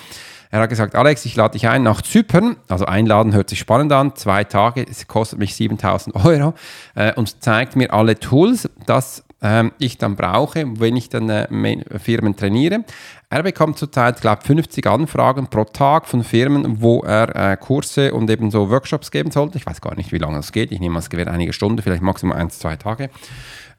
er 0.57 0.63
hat 0.63 0.69
gesagt, 0.69 0.95
Alex, 0.95 1.23
ich 1.25 1.35
lade 1.35 1.53
dich 1.53 1.67
ein 1.67 1.83
nach 1.83 2.01
Zypern. 2.01 2.55
Also 2.67 2.85
einladen 2.85 3.33
hört 3.33 3.49
sich 3.49 3.59
spannend 3.59 3.91
an. 3.91 4.15
Zwei 4.15 4.43
Tage, 4.43 4.85
es 4.89 5.07
kostet 5.07 5.37
mich 5.37 5.55
7000 5.55 6.15
Euro 6.15 6.53
äh, 6.95 7.13
und 7.13 7.43
zeigt 7.43 7.75
mir 7.75 7.93
alle 7.93 8.19
Tools, 8.19 8.69
dass 8.87 9.23
ähm, 9.41 9.71
ich 9.77 9.99
dann 9.99 10.15
brauche, 10.15 10.65
wenn 10.79 10.95
ich 10.95 11.09
dann 11.09 11.29
äh, 11.29 11.99
Firmen 11.99 12.35
trainiere. 12.35 12.85
Er 13.29 13.43
bekommt 13.43 13.77
zurzeit, 13.77 14.19
glaube 14.19 14.39
ich, 14.41 14.47
50 14.47 14.87
Anfragen 14.87 15.47
pro 15.47 15.65
Tag 15.65 16.07
von 16.07 16.23
Firmen, 16.23 16.81
wo 16.81 17.01
er 17.01 17.35
äh, 17.35 17.57
Kurse 17.57 18.13
und 18.13 18.29
eben 18.29 18.49
so 18.49 18.69
Workshops 18.71 19.11
geben 19.11 19.29
sollte. 19.29 19.57
Ich 19.59 19.65
weiß 19.65 19.81
gar 19.81 19.95
nicht, 19.95 20.11
wie 20.11 20.17
lange 20.17 20.37
das 20.37 20.51
geht. 20.51 20.71
Ich 20.71 20.79
nehme 20.79 20.95
an, 20.95 20.99
es 20.99 21.09
gewährt 21.09 21.27
einige 21.27 21.53
Stunden, 21.53 21.81
vielleicht 21.81 22.01
maximal 22.01 22.37
ein, 22.37 22.49
zwei 22.49 22.77
Tage. 22.77 23.09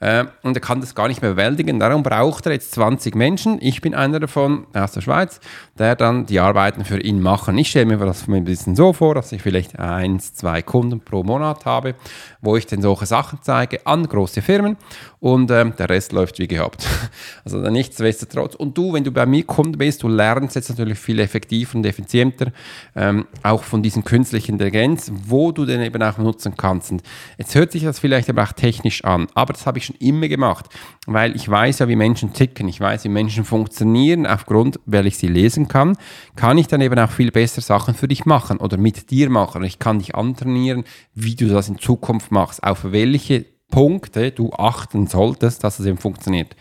Äh, 0.00 0.26
und 0.43 0.57
er 0.57 0.61
kann 0.61 0.81
das 0.81 0.95
gar 0.95 1.09
nicht 1.09 1.23
mehr 1.23 1.33
bewältigen. 1.33 1.81
Darum 1.81 2.02
braucht 2.02 2.47
er 2.47 2.52
jetzt 2.52 2.73
20 2.73 3.14
Menschen. 3.14 3.59
Ich 3.61 3.81
bin 3.81 3.95
einer 3.95 4.21
davon 4.21 4.67
aus 4.73 4.93
der 4.93 5.00
Schweiz, 5.00 5.40
der 5.78 5.97
dann 5.97 6.26
die 6.26 6.38
Arbeiten 6.38 6.85
für 6.85 7.00
ihn 7.00 7.21
machen. 7.21 7.59
Ich 7.59 7.71
stelle 7.71 7.87
mir 7.87 7.99
das 7.99 8.28
ein 8.28 8.45
bisschen 8.45 8.76
so 8.76 8.93
vor, 8.93 9.14
dass 9.14 9.33
ich 9.33 9.43
vielleicht 9.43 9.78
eins, 9.78 10.35
zwei 10.35 10.62
Kunden 10.62 11.00
pro 11.00 11.25
Monat 11.25 11.64
habe, 11.64 11.95
wo 12.40 12.57
ich 12.57 12.66
dann 12.66 12.83
solche 12.83 13.07
Sachen 13.07 13.38
zeige 13.42 13.87
an 13.87 14.07
große 14.07 14.42
Firmen 14.42 14.76
und 15.21 15.50
ähm, 15.50 15.75
der 15.76 15.88
Rest 15.88 16.12
läuft 16.12 16.38
wie 16.38 16.49
gehabt. 16.49 16.87
Also 17.45 17.59
nichtsdestotrotz. 17.59 18.54
Und 18.54 18.76
du, 18.76 18.92
wenn 18.92 19.04
du 19.04 19.11
bei 19.11 19.25
mir 19.25 19.42
Kunde 19.42 19.78
bist, 19.78 20.02
du 20.02 20.09
lernst 20.09 20.54
jetzt 20.54 20.68
natürlich 20.68 20.99
viel 20.99 21.18
effektiver 21.18 21.76
und 21.76 21.87
effizienter, 21.87 22.52
ähm, 22.95 23.26
auch 23.42 23.62
von 23.62 23.83
diesen 23.83 24.04
künstlichen 24.04 24.52
Intelligenz, 24.52 25.11
wo 25.26 25.50
du 25.50 25.64
den 25.64 25.80
eben 25.80 26.02
auch 26.02 26.18
nutzen 26.18 26.54
kannst. 26.57 26.92
Und 26.92 27.02
jetzt 27.38 27.54
hört 27.54 27.73
sich 27.73 27.85
das 27.85 27.99
vielleicht 27.99 28.28
aber 28.28 28.42
auch 28.42 28.52
technisch 28.52 29.02
an, 29.04 29.28
aber 29.35 29.54
das 29.54 29.66
habe 29.66 29.78
ich 29.78 29.87
schon 29.87 29.97
immer 29.97 30.28
gemacht, 30.28 30.66
weil 31.07 31.35
ich 31.37 31.49
weiß 31.49 31.78
ja, 31.78 31.88
wie 31.88 31.97
Menschen 31.97 32.35
ticken, 32.35 32.68
ich 32.68 32.80
weiß, 32.80 33.04
wie 33.04 33.09
Menschen 33.09 33.45
funktionieren, 33.45 34.26
aufgrund, 34.26 34.78
weil 34.85 35.07
ich 35.07 35.16
sie 35.16 35.28
lesen 35.28 35.68
kann, 35.68 35.97
kann 36.37 36.59
ich 36.59 36.66
dann 36.66 36.83
eben 36.83 36.99
auch 36.99 37.11
viel 37.11 37.30
besser 37.30 37.62
Sachen 37.62 37.95
für 37.95 38.09
dich 38.09 38.26
machen 38.26 38.59
oder 38.59 38.76
mit 38.76 39.11
dir 39.11 39.30
machen. 39.30 39.64
Ich 39.64 39.78
kann 39.78 40.00
dich 40.00 40.14
antrainieren, 40.14 40.85
wie 41.14 41.35
du 41.35 41.49
das 41.49 41.68
in 41.68 41.78
Zukunft 41.78 42.27
machst, 42.30 42.62
auf 42.62 42.92
welche 42.92 43.47
Punkte 43.70 44.30
du 44.30 44.50
achten 44.52 45.06
solltest, 45.06 45.62
dass 45.62 45.78
es 45.78 45.85
eben 45.85 45.99
funktioniert. 45.99 46.56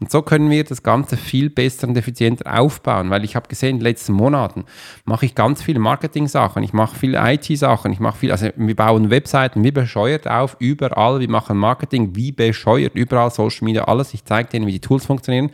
Und 0.00 0.10
so 0.10 0.22
können 0.22 0.50
wir 0.50 0.64
das 0.64 0.82
Ganze 0.82 1.16
viel 1.16 1.50
besser 1.50 1.88
und 1.88 1.96
effizienter 1.96 2.58
aufbauen, 2.58 3.10
weil 3.10 3.24
ich 3.24 3.36
habe 3.36 3.48
gesehen, 3.48 3.70
in 3.70 3.76
den 3.78 3.84
letzten 3.84 4.12
Monaten 4.12 4.64
mache 5.04 5.26
ich 5.26 5.34
ganz 5.34 5.62
viele 5.62 5.78
Marketing-Sachen, 5.78 6.62
ich 6.62 6.72
mache 6.72 6.96
viele 6.96 7.18
IT-Sachen, 7.32 7.92
ich 7.92 8.00
mache 8.00 8.18
viel, 8.18 8.32
also 8.32 8.48
wir 8.56 8.76
bauen 8.76 9.10
Webseiten 9.10 9.62
wie 9.62 9.70
bescheuert 9.70 10.28
auf, 10.28 10.56
überall, 10.58 11.20
wir 11.20 11.30
machen 11.30 11.56
Marketing 11.56 12.14
wie 12.16 12.32
bescheuert, 12.32 12.94
überall 12.94 13.30
Social 13.30 13.64
Media, 13.64 13.84
alles. 13.84 14.14
Ich 14.14 14.24
zeige 14.24 14.48
denen, 14.48 14.66
wie 14.66 14.72
die 14.72 14.80
Tools 14.80 15.06
funktionieren 15.06 15.50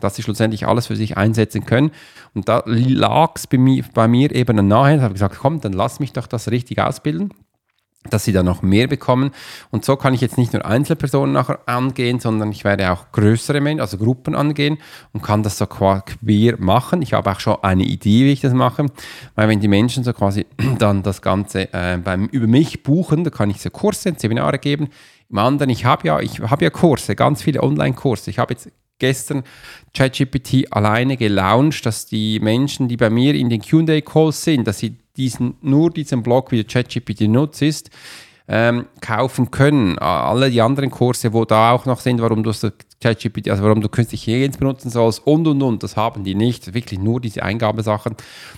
dass 0.00 0.16
sie 0.16 0.22
schlussendlich 0.22 0.66
alles 0.66 0.88
für 0.88 0.96
sich 0.96 1.16
einsetzen 1.16 1.64
können. 1.64 1.90
Und 2.34 2.46
da 2.46 2.62
lag 2.66 3.32
es 3.36 3.46
bei 3.46 3.56
mir, 3.56 3.84
bei 3.94 4.06
mir 4.06 4.34
eben 4.34 4.68
da 4.68 4.86
habe 4.86 5.06
ich 5.06 5.12
gesagt, 5.14 5.38
komm, 5.40 5.62
dann 5.62 5.72
lass 5.72 5.98
mich 5.98 6.12
doch 6.12 6.26
das 6.26 6.50
richtig 6.50 6.78
ausbilden. 6.78 7.32
Dass 8.10 8.24
sie 8.24 8.32
dann 8.32 8.46
noch 8.46 8.62
mehr 8.62 8.86
bekommen. 8.86 9.30
Und 9.70 9.84
so 9.84 9.96
kann 9.96 10.14
ich 10.14 10.20
jetzt 10.20 10.36
nicht 10.36 10.52
nur 10.52 10.64
Einzelpersonen 10.64 11.32
nachher 11.32 11.60
angehen, 11.66 12.20
sondern 12.20 12.52
ich 12.52 12.64
werde 12.64 12.92
auch 12.92 13.10
größere 13.12 13.60
Menschen, 13.60 13.80
also 13.80 13.96
Gruppen 13.96 14.34
angehen 14.34 14.78
und 15.12 15.22
kann 15.22 15.42
das 15.42 15.58
so 15.58 15.66
quer 15.66 16.02
machen. 16.58 17.02
Ich 17.02 17.14
habe 17.14 17.30
auch 17.30 17.40
schon 17.40 17.56
eine 17.62 17.84
Idee, 17.84 18.24
wie 18.24 18.32
ich 18.32 18.40
das 18.40 18.52
mache, 18.52 18.86
weil 19.34 19.48
wenn 19.48 19.60
die 19.60 19.68
Menschen 19.68 20.04
so 20.04 20.12
quasi 20.12 20.46
dann 20.78 21.02
das 21.02 21.22
Ganze 21.22 21.72
äh, 21.72 21.96
beim, 21.96 22.26
über 22.26 22.46
mich 22.46 22.82
buchen, 22.82 23.24
da 23.24 23.30
kann 23.30 23.50
ich 23.50 23.60
so 23.60 23.70
Kurse, 23.70 24.12
Seminare 24.16 24.58
geben. 24.58 24.88
Im 25.30 25.38
anderen, 25.38 25.70
ich 25.70 25.84
habe 25.84 26.06
ja, 26.06 26.20
ich 26.20 26.40
habe 26.40 26.64
ja 26.64 26.70
Kurse, 26.70 27.16
ganz 27.16 27.42
viele 27.42 27.62
Online-Kurse. 27.62 28.30
Ich 28.30 28.38
habe 28.38 28.52
jetzt 28.52 28.70
gestern 28.98 29.42
ChatGPT 29.94 30.72
alleine 30.72 31.16
gelauncht, 31.16 31.84
dass 31.86 32.06
die 32.06 32.38
Menschen, 32.40 32.88
die 32.88 32.96
bei 32.96 33.10
mir 33.10 33.34
in 33.34 33.48
den 33.48 33.60
Q&A-Calls 33.60 34.44
sind, 34.44 34.66
dass 34.66 34.78
sie 34.78 34.98
diesen, 35.16 35.54
nur 35.60 35.90
diesen 35.90 36.22
Blog, 36.22 36.50
wie 36.52 36.64
ChatGPT 36.64 37.22
nutzt 37.22 37.62
ist, 37.62 37.90
ähm, 38.46 38.86
kaufen 39.00 39.50
können. 39.50 39.98
Alle 39.98 40.50
die 40.50 40.60
anderen 40.60 40.90
Kurse, 40.90 41.32
wo 41.32 41.44
da 41.44 41.72
auch 41.72 41.86
noch 41.86 42.00
sind, 42.00 42.20
warum 42.20 42.42
du 42.42 42.52
ChatGPT, 43.00 43.48
also 43.48 43.62
warum 43.62 43.80
du 43.80 43.88
künstliche 43.88 44.32
Intelligenz 44.32 44.58
benutzen 44.58 44.90
sollst 44.90 45.26
und 45.26 45.46
und 45.46 45.62
und, 45.62 45.82
das 45.82 45.96
haben 45.96 46.24
die 46.24 46.34
nicht. 46.34 46.74
Wirklich 46.74 47.00
nur 47.00 47.20
diese 47.20 47.42
Eingabesachen. 47.42 48.16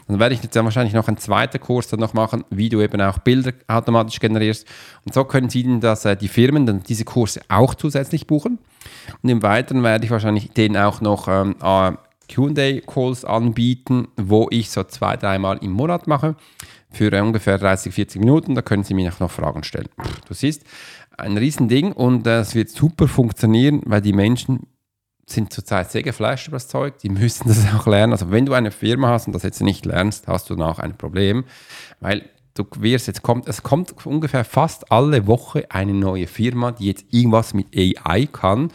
Dann 0.08 0.18
werde 0.18 0.34
ich 0.34 0.42
jetzt 0.42 0.56
wahrscheinlich 0.56 0.94
noch 0.94 1.06
einen 1.06 1.18
zweiten 1.18 1.60
Kurs 1.60 1.86
dann 1.88 2.00
noch 2.00 2.14
machen, 2.14 2.44
wie 2.50 2.68
du 2.68 2.80
eben 2.80 3.00
auch 3.00 3.18
Bilder 3.18 3.52
automatisch 3.68 4.18
generierst. 4.18 4.66
Und 5.04 5.14
so 5.14 5.24
können 5.24 5.50
sie 5.50 5.62
dann, 5.62 5.80
dass 5.80 6.04
äh, 6.04 6.16
die 6.16 6.28
Firmen 6.28 6.66
dann 6.66 6.82
diese 6.82 7.04
Kurse 7.04 7.40
auch 7.48 7.74
zusätzlich 7.74 8.26
buchen. 8.26 8.58
Und 9.22 9.28
im 9.28 9.42
Weiteren 9.42 9.84
werde 9.84 10.04
ich 10.04 10.10
wahrscheinlich 10.10 10.50
denen 10.50 10.76
auch 10.76 11.00
noch 11.00 11.28
ähm, 11.28 11.54
äh, 11.62 11.92
QA-Calls 12.28 13.24
anbieten, 13.24 14.08
wo 14.16 14.48
ich 14.50 14.70
so 14.70 14.84
zwei, 14.84 15.16
dreimal 15.16 15.58
im 15.58 15.72
Monat 15.72 16.06
mache 16.06 16.36
für 16.90 17.10
ungefähr 17.22 17.58
30, 17.58 17.94
40 17.94 18.20
Minuten. 18.20 18.54
Da 18.54 18.62
können 18.62 18.84
Sie 18.84 18.94
mir 18.94 19.12
noch 19.18 19.30
Fragen 19.30 19.64
stellen. 19.64 19.88
Du 20.28 20.34
siehst, 20.34 20.64
ein 21.16 21.36
Riesending 21.36 21.92
und 21.92 22.26
es 22.26 22.54
wird 22.54 22.70
super 22.70 23.08
funktionieren, 23.08 23.82
weil 23.84 24.00
die 24.00 24.12
Menschen 24.12 24.66
sind 25.28 25.52
zurzeit 25.52 25.90
sehr 25.90 26.02
geflasht 26.02 26.48
über 26.48 26.56
das 26.56 26.68
Zeug, 26.68 26.98
die 26.98 27.08
müssen 27.08 27.48
das 27.48 27.64
auch 27.74 27.86
lernen. 27.86 28.12
Also 28.12 28.30
wenn 28.30 28.46
du 28.46 28.52
eine 28.52 28.70
Firma 28.70 29.08
hast 29.08 29.26
und 29.26 29.32
das 29.32 29.42
jetzt 29.42 29.60
nicht 29.60 29.84
lernst, 29.86 30.28
hast 30.28 30.50
du 30.50 30.54
noch 30.54 30.78
ein 30.78 30.96
Problem, 30.96 31.44
weil 32.00 32.28
du 32.54 32.64
wirst 32.78 33.06
jetzt 33.06 33.22
kommt, 33.22 33.48
es 33.48 33.62
kommt 33.62 34.06
ungefähr 34.06 34.44
fast 34.44 34.90
alle 34.90 35.26
Woche 35.26 35.66
eine 35.70 35.94
neue 35.94 36.26
Firma, 36.26 36.72
die 36.72 36.86
jetzt 36.86 37.04
irgendwas 37.10 37.54
mit 37.54 37.66
AI 37.76 38.26
kann. 38.26 38.70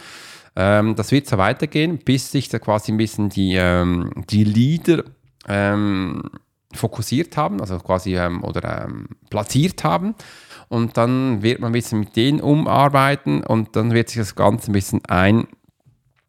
Ähm, 0.56 0.96
das 0.96 1.12
wird 1.12 1.28
so 1.28 1.38
weitergehen, 1.38 1.98
bis 1.98 2.32
sich 2.32 2.50
da 2.50 2.60
quasi 2.60 2.92
ein 2.92 2.98
bisschen 2.98 3.30
die, 3.30 3.56
ähm, 3.56 4.12
die 4.30 4.44
Leader 4.44 5.04
ähm, 5.48 6.24
fokussiert 6.74 7.38
haben, 7.38 7.62
also 7.62 7.78
quasi 7.80 8.18
ähm, 8.18 8.44
oder 8.44 8.86
ähm, 8.86 9.08
platziert 9.30 9.84
haben. 9.84 10.16
Und 10.68 10.98
dann 10.98 11.42
wird 11.42 11.60
man 11.60 11.72
ein 11.72 11.74
bisschen 11.74 12.00
mit 12.00 12.16
denen 12.16 12.40
umarbeiten 12.40 13.44
und 13.44 13.76
dann 13.76 13.94
wird 13.94 14.10
sich 14.10 14.20
das 14.20 14.36
Ganze 14.36 14.72
ein 14.72 14.74
bisschen 14.74 15.04
ein, 15.06 15.48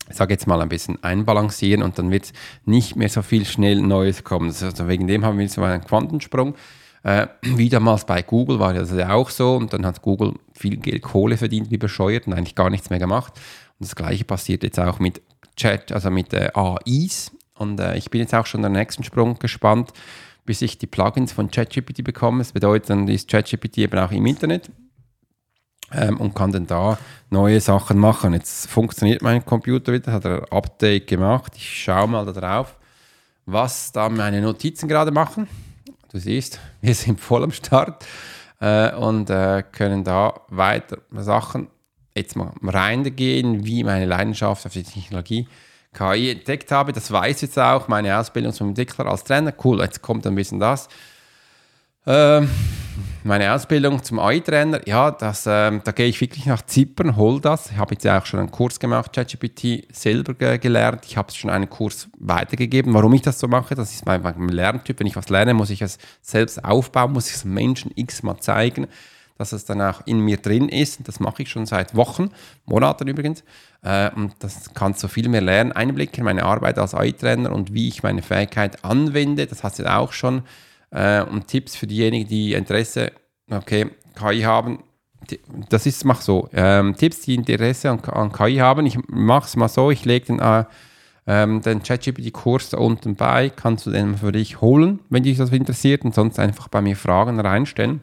ich 0.09 0.17
sage 0.17 0.35
jetzt 0.35 0.47
mal 0.47 0.61
ein 0.61 0.69
bisschen 0.69 1.03
einbalancieren 1.03 1.83
und 1.83 1.99
dann 1.99 2.11
wird 2.11 2.33
nicht 2.65 2.97
mehr 2.97 3.09
so 3.09 3.23
viel 3.23 3.45
schnell 3.45 3.81
Neues 3.81 4.25
kommen. 4.25 4.49
Also 4.49 4.89
wegen 4.89 5.07
dem 5.07 5.25
haben 5.25 5.39
wir 5.39 5.49
so 5.49 5.63
einen 5.63 5.85
Quantensprung. 5.85 6.55
Äh, 7.03 7.27
wie 7.43 7.69
damals 7.69 8.05
bei 8.05 8.23
Google 8.23 8.59
war 8.59 8.75
das 8.75 8.93
ja 8.93 9.13
auch 9.13 9.31
so 9.31 9.57
und 9.57 9.73
dann 9.73 9.87
hat 9.87 10.03
Google 10.03 10.35
viel 10.55 10.77
Geld 10.77 11.03
Kohle 11.03 11.37
verdient, 11.37 11.71
wie 11.71 11.79
bescheuert 11.79 12.27
und 12.27 12.35
eigentlich 12.35 12.55
gar 12.55 12.71
nichts 12.71 12.91
mehr 12.91 12.99
gemacht. 12.99 13.35
Und 13.79 13.89
das 13.89 13.97
gleiche 13.97 14.25
passiert 14.25 14.63
jetzt 14.63 14.79
auch 14.79 14.99
mit 14.99 15.23
Chat, 15.57 15.93
also 15.93 16.11
mit 16.11 16.33
äh, 16.33 16.51
AIs. 16.55 17.33
Und 17.55 17.79
äh, 17.81 17.97
ich 17.97 18.11
bin 18.11 18.21
jetzt 18.21 18.35
auch 18.35 18.47
schon 18.47 18.63
den 18.63 18.73
nächsten 18.73 19.05
Sprung 19.05 19.39
gespannt 19.39 19.93
bis 20.45 20.63
ich 20.63 20.79
die 20.79 20.87
Plugins 20.87 21.33
von 21.33 21.51
ChatGPT 21.51 22.03
bekomme. 22.03 22.39
Das 22.39 22.53
bedeutet, 22.53 22.91
dann 22.91 23.09
ist 23.09 23.31
ChatGPT 23.31 23.79
eben 23.79 23.99
auch 23.99 24.11
im 24.11 24.27
Internet 24.27 24.71
ähm, 25.93 26.19
und 26.19 26.35
kann 26.35 26.53
dann 26.53 26.67
da 26.67 26.99
neue 27.31 27.61
Sachen 27.61 27.99
machen. 27.99 28.33
Jetzt 28.33 28.69
funktioniert 28.69 29.23
mein 29.23 29.45
Computer 29.45 29.93
wieder, 29.93 30.13
hat 30.13 30.25
er 30.25 30.43
ein 30.43 30.53
Update 30.53 31.07
gemacht. 31.07 31.53
Ich 31.57 31.85
schaue 31.85 32.09
mal 32.09 32.27
da 32.27 32.33
drauf, 32.33 32.77
was 33.47 33.93
da 33.93 34.09
meine 34.09 34.41
Notizen 34.41 34.89
gerade 34.89 35.11
machen. 35.11 35.49
Du 36.13 36.19
siehst, 36.19 36.61
wir 36.83 36.95
sind 36.95 37.19
voll 37.19 37.43
am 37.43 37.53
Start 37.53 38.05
äh, 38.61 38.95
und 38.95 39.31
äh, 39.31 39.65
können 39.73 40.05
da 40.05 40.43
weiter 40.49 40.99
Sachen 41.11 41.69
jetzt 42.15 42.37
mal 42.37 42.53
reingehen, 42.63 43.65
wie 43.65 43.83
meine 43.83 44.05
Leidenschaft 44.05 44.67
auf 44.67 44.73
die 44.73 44.83
Technologie 44.83 45.49
KI 45.95 46.33
entdeckt 46.33 46.71
habe. 46.71 46.93
Das 46.93 47.11
weiß 47.11 47.41
jetzt 47.41 47.59
auch 47.59 47.89
meine 47.89 48.19
Ausbildung 48.19 48.53
zum 48.53 48.69
Entwickler 48.69 49.07
als 49.07 49.25
Trainer. 49.25 49.55
Cool, 49.65 49.81
jetzt 49.81 50.03
kommt 50.03 50.27
ein 50.27 50.35
bisschen 50.35 50.61
das. 50.61 50.89
Ähm, 52.07 52.49
meine 53.25 53.55
Ausbildung 53.55 54.03
zum 54.03 54.19
AI-Trainer, 54.19 54.87
ja, 54.89 55.13
das, 55.13 55.45
ähm, 55.47 55.81
da 55.85 55.93
gehe 55.93 56.07
ich 56.07 56.21
wirklich 56.21 56.47
nach 56.47 56.63
Zypern, 56.63 57.15
hol 57.17 57.41
das. 57.41 57.71
Ich 57.71 57.77
habe 57.77 57.95
jetzt 57.95 58.07
auch 58.09 58.27
schon 58.27 58.41
einen 58.41 58.51
Kurs 58.51 58.81
gemacht, 58.81 59.13
ChatGPT 59.13 59.87
selber 59.95 60.35
ge 60.35 60.59
gelernt. 60.59 61.05
Ich 61.07 61.17
habe 61.17 61.33
schon 61.33 61.51
einen 61.51 61.71
Kurs 61.71 62.09
weitergegeben. 62.19 62.93
Warum 62.95 63.15
ich 63.15 63.23
das 63.23 63.39
so 63.39 63.47
mache, 63.47 63.77
das 63.77 63.93
ist 63.93 64.05
mein, 64.07 64.21
mein 64.23 64.49
Lerntyp. 64.49 64.99
Wenn 64.99 65.07
ich 65.07 65.15
was 65.15 65.29
lerne, 65.29 65.55
muss 65.55 65.71
ich 65.71 65.83
es 65.83 65.99
selbst 66.21 66.65
aufbauen, 66.65 67.13
muss 67.13 67.29
ich 67.29 67.37
es 67.37 67.45
Menschen 67.45 67.93
x-mal 67.95 68.39
zeigen 68.41 68.89
dass 69.39 69.51
es 69.51 69.65
dann 69.65 69.81
auch 69.81 70.03
in 70.07 70.21
mir 70.21 70.37
drin 70.37 70.69
ist. 70.69 71.09
Das 71.09 71.19
mache 71.19 71.43
ich 71.43 71.51
schon 71.51 71.67
seit 71.67 71.97
Wochen, 71.97 72.31
Monaten 72.65 73.09
übrigens. 73.09 73.43
Äh, 73.83 74.11
und 74.15 74.35
das 74.39 74.73
kannst 74.73 75.03
du 75.03 75.09
viel 75.09 75.29
mehr 75.29 75.41
lernen. 75.41 75.73
Einblick 75.73 76.17
in 76.17 76.25
meine 76.25 76.45
Arbeit 76.45 76.79
als 76.79 76.95
AI-Trainer 76.95 77.51
und 77.51 77.75
wie 77.75 77.89
ich 77.89 78.05
meine 78.05 78.23
Fähigkeit 78.23 78.85
anwende. 78.85 79.47
Das 79.47 79.65
hast 79.65 79.81
du 79.81 79.93
auch 79.93 80.13
schon. 80.13 80.43
Äh, 80.93 81.23
und 81.23 81.49
Tipps 81.49 81.75
für 81.75 81.87
diejenigen, 81.87 82.29
die 82.29 82.53
Interesse, 82.55 83.13
okay, 83.51 83.91
KI 84.15 84.43
haben. 84.43 84.85
Das 85.69 85.87
ist, 85.87 86.05
mach 86.05 86.21
so. 86.21 86.49
Ähm, 86.53 86.97
Tipps, 86.97 87.23
die 87.23 87.35
Interesse 87.35 87.91
an, 87.91 88.01
an 88.01 88.33
KI 88.33 88.57
haben. 88.57 88.87
Ich 88.87 88.99
mache 89.09 89.47
es 89.47 89.57
mal 89.57 89.69
so. 89.69 89.91
Ich 89.91 90.05
lege 90.05 90.27
den 90.27 90.39
äh, 90.41 90.65
ähm, 91.27 91.63
den 91.63 91.83
ChatGPT-Kurs 91.83 92.71
da 92.71 92.79
unten 92.79 93.15
bei, 93.15 93.49
kannst 93.49 93.87
du 93.87 93.91
den 93.91 94.17
für 94.17 94.33
dich 94.33 94.61
holen, 94.61 94.99
wenn 95.09 95.23
dich 95.23 95.39
das 95.39 95.53
interessiert 95.53 96.05
und 96.05 96.15
sonst 96.15 96.41
einfach 96.41 96.67
bei 96.67 96.81
mir 96.81 96.97
Fragen 96.97 97.39
reinstellen 97.39 98.03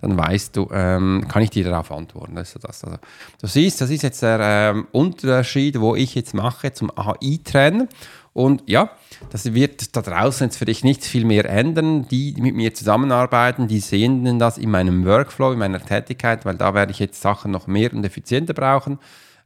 dann 0.00 0.16
weißt 0.16 0.56
du, 0.56 0.68
ähm, 0.72 1.26
kann 1.28 1.42
ich 1.42 1.50
dir 1.50 1.64
darauf 1.64 1.92
antworten. 1.92 2.34
Das 2.34 2.54
das. 2.54 2.84
Also, 2.84 2.98
du 3.40 3.46
siehst, 3.46 3.80
das 3.80 3.90
ist 3.90 4.02
jetzt 4.02 4.22
der 4.22 4.72
ähm, 4.74 4.86
Unterschied, 4.92 5.80
wo 5.80 5.94
ich 5.94 6.14
jetzt 6.14 6.34
mache 6.34 6.72
zum 6.72 6.90
AI-Trainer. 6.96 7.86
Und 8.34 8.62
ja, 8.66 8.90
das 9.30 9.52
wird 9.52 9.94
da 9.94 10.00
draußen 10.00 10.46
jetzt 10.46 10.56
für 10.56 10.64
dich 10.64 10.84
nicht 10.84 11.04
viel 11.04 11.24
mehr 11.24 11.44
ändern. 11.44 12.08
Die, 12.08 12.32
die 12.32 12.40
mit 12.40 12.54
mir 12.54 12.72
zusammenarbeiten, 12.72 13.68
die 13.68 13.80
sehen 13.80 14.38
das 14.38 14.56
in 14.56 14.70
meinem 14.70 15.04
Workflow, 15.04 15.52
in 15.52 15.58
meiner 15.58 15.84
Tätigkeit, 15.84 16.44
weil 16.46 16.56
da 16.56 16.72
werde 16.74 16.92
ich 16.92 16.98
jetzt 16.98 17.20
Sachen 17.20 17.50
noch 17.50 17.66
mehr 17.66 17.92
und 17.92 18.04
effizienter 18.04 18.54
brauchen 18.54 18.98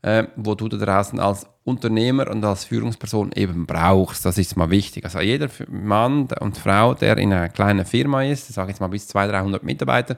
äh, 0.07 0.29
wo 0.37 0.55
du 0.55 0.69
da 0.69 0.77
draußen 0.77 1.19
als 1.19 1.47
Unternehmer 1.65 2.31
und 2.31 2.45
als 2.45 2.65
Führungsperson 2.65 3.33
eben 3.35 3.67
brauchst. 3.67 4.25
Das 4.25 4.39
ist 4.39 4.57
mal 4.57 4.71
wichtig. 4.71 5.05
Also 5.05 5.21
jeder 5.21 5.49
Mann 5.69 6.29
und 6.41 6.57
Frau, 6.57 6.95
der 6.95 7.19
in 7.19 7.33
einer 7.33 7.49
kleinen 7.49 7.85
Firma 7.85 8.23
ist, 8.23 8.47
sage 8.49 8.71
ich 8.71 8.75
jetzt 8.75 8.81
mal 8.81 8.87
bis 8.89 9.09
200, 9.09 9.35
300 9.35 9.63
Mitarbeiter, 9.65 10.17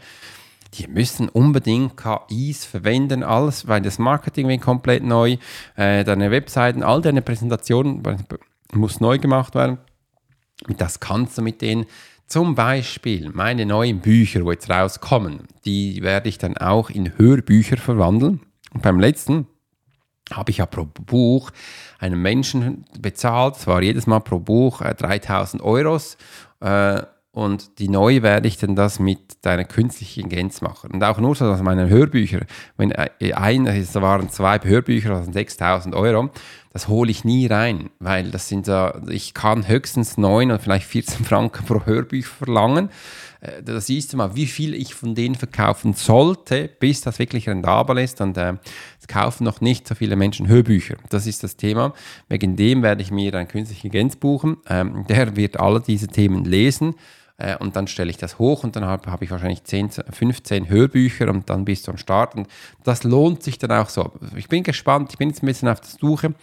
die 0.75 0.87
müssen 0.87 1.31
unbedingt 1.31 1.97
KIs 1.97 2.67
verwenden, 2.67 3.23
alles, 3.23 3.67
weil 3.67 3.81
das 3.81 3.99
Marketing 3.99 4.49
wird 4.49 4.61
komplett 4.61 5.03
neu, 5.03 5.39
äh, 5.77 6.05
deine 6.05 6.31
Webseiten, 6.31 6.83
all 6.83 7.01
deine 7.01 7.23
Präsentationen 7.23 8.03
muss 8.73 9.01
neu 9.01 9.19
gemacht 9.19 9.55
werden. 9.55 9.79
Und 10.67 10.81
das 10.81 11.01
kannst 11.01 11.39
du 11.39 11.43
mit 11.43 11.63
denen 11.63 11.87
zum 12.27 12.55
Beispiel 12.55 13.31
meine 13.33 13.65
neuen 13.65 14.01
Bücher, 14.01 14.45
wo 14.45 14.53
jetzt 14.53 14.69
rauskommen, 14.69 15.45
die 15.65 16.03
werde 16.03 16.29
ich 16.29 16.37
dann 16.37 16.59
auch 16.59 16.91
in 16.91 17.17
Hörbücher 17.17 17.79
verwandeln. 17.79 18.41
Und 18.75 18.83
beim 18.83 19.01
letzten 19.01 19.47
habe 20.31 20.51
ich 20.51 20.59
ja 20.59 20.67
pro 20.67 20.85
Buch 20.85 21.51
einen 21.99 22.21
Menschen 22.21 22.85
bezahlt, 23.01 23.57
zwar 23.57 23.83
jedes 23.83 24.07
Mal 24.07 24.21
pro 24.21 24.39
Buch 24.39 24.83
äh, 24.83 24.95
3000 24.95 25.63
Euros. 25.63 26.19
Äh, 26.61 27.03
und 27.31 27.79
die 27.79 27.89
neue 27.89 28.23
werde 28.23 28.49
ich 28.49 28.57
dann 28.57 28.75
das 28.75 28.99
mit 28.99 29.45
deiner 29.47 29.65
künstlichen 29.65 30.25
Intelligenz 30.25 30.61
machen. 30.61 30.91
Und 30.91 31.05
auch 31.05 31.19
nur 31.19 31.35
so, 31.35 31.47
dass 31.47 31.63
meine 31.63 31.89
Hörbücher, 31.89 32.41
wenn 32.77 32.91
äh, 32.91 33.33
ein, 33.33 33.67
es 33.67 33.95
waren 33.95 34.29
zwei 34.29 34.59
Hörbücher, 34.63 35.11
das 35.11 35.25
sind 35.25 35.35
6000 35.35 35.95
Euro, 35.95 36.31
das 36.79 36.87
hole 36.87 37.11
ich 37.11 37.25
nie 37.25 37.49
rein, 37.49 37.91
weil 37.99 38.31
das 38.31 38.47
sind 38.47 38.67
so, 38.67 38.93
ich 39.11 39.35
kann 39.35 39.67
höchstens 39.67 40.17
9 40.17 40.53
oder 40.53 40.61
vielleicht 40.61 40.87
14 40.87 41.25
Franken 41.25 41.67
pro 41.67 41.85
Hörbuch 41.85 42.25
verlangen. 42.25 42.91
Äh, 43.41 43.65
da 43.65 43.81
siehst 43.81 44.13
du 44.13 44.17
mal, 44.17 44.37
wie 44.37 44.47
viel 44.47 44.75
ich 44.75 44.95
von 44.95 45.17
denen 45.17 45.35
verkaufen 45.35 45.95
sollte, 45.95 46.71
bis 46.79 47.01
das 47.01 47.19
wirklich 47.19 47.49
rentabel 47.49 47.99
ist. 47.99 48.21
Und 48.21 48.37
äh, 48.37 48.55
es 49.01 49.09
kaufen 49.09 49.43
noch 49.43 49.61
nicht 49.61 49.89
so 49.89 49.97
viele 49.97 50.15
Menschen 50.15 50.47
Hörbücher. 50.47 50.95
Das 51.09 51.27
ist 51.27 51.43
das 51.43 51.57
Thema. 51.57 51.95
Wegen 52.29 52.55
dem 52.55 52.85
werde 52.85 53.03
ich 53.03 53.11
mir 53.11 53.35
einen 53.35 53.49
künstlichen 53.49 53.89
Intelligenz 53.89 54.15
buchen. 54.15 54.59
Ähm, 54.69 55.05
der 55.09 55.35
wird 55.35 55.59
alle 55.59 55.81
diese 55.81 56.07
Themen 56.07 56.45
lesen 56.45 56.95
äh, 57.39 57.57
und 57.57 57.77
dann 57.77 57.87
stelle 57.87 58.11
ich 58.11 58.17
das 58.17 58.39
hoch 58.39 58.65
und 58.65 58.75
dann 58.77 58.85
habe 58.85 59.11
hab 59.11 59.23
ich 59.23 59.31
wahrscheinlich 59.31 59.63
10, 59.63 59.91
15 60.11 60.69
Hörbücher 60.69 61.29
und 61.29 61.49
dann 61.49 61.65
bist 61.65 61.87
du 61.87 61.93
am 61.93 61.97
Start. 61.97 62.35
Und 62.35 62.49
das 62.85 63.05
lohnt 63.05 63.43
sich 63.45 63.59
dann 63.59 63.71
auch 63.73 63.89
so. 63.89 64.13
Ich 64.37 64.49
bin 64.49 64.65
gespannt, 64.65 65.13
ich 65.13 65.19
bin 65.19 65.29
jetzt 65.29 65.43
ein 65.43 65.47
bisschen 65.47 65.69
auf 65.69 65.81
der 65.81 65.91
Suche, 65.91 66.35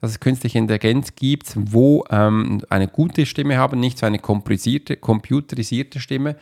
dass 0.00 0.12
es 0.12 0.20
künstliche 0.20 0.58
Intelligenz 0.58 1.14
gibt, 1.16 1.52
wo 1.56 2.04
ähm, 2.08 2.62
eine 2.70 2.86
gute 2.86 3.26
Stimme 3.26 3.58
haben, 3.58 3.80
nicht 3.80 3.98
so 3.98 4.06
eine 4.06 4.20
komprimierte, 4.20 4.96
computerisierte 4.96 5.98
Stimme. 6.00 6.36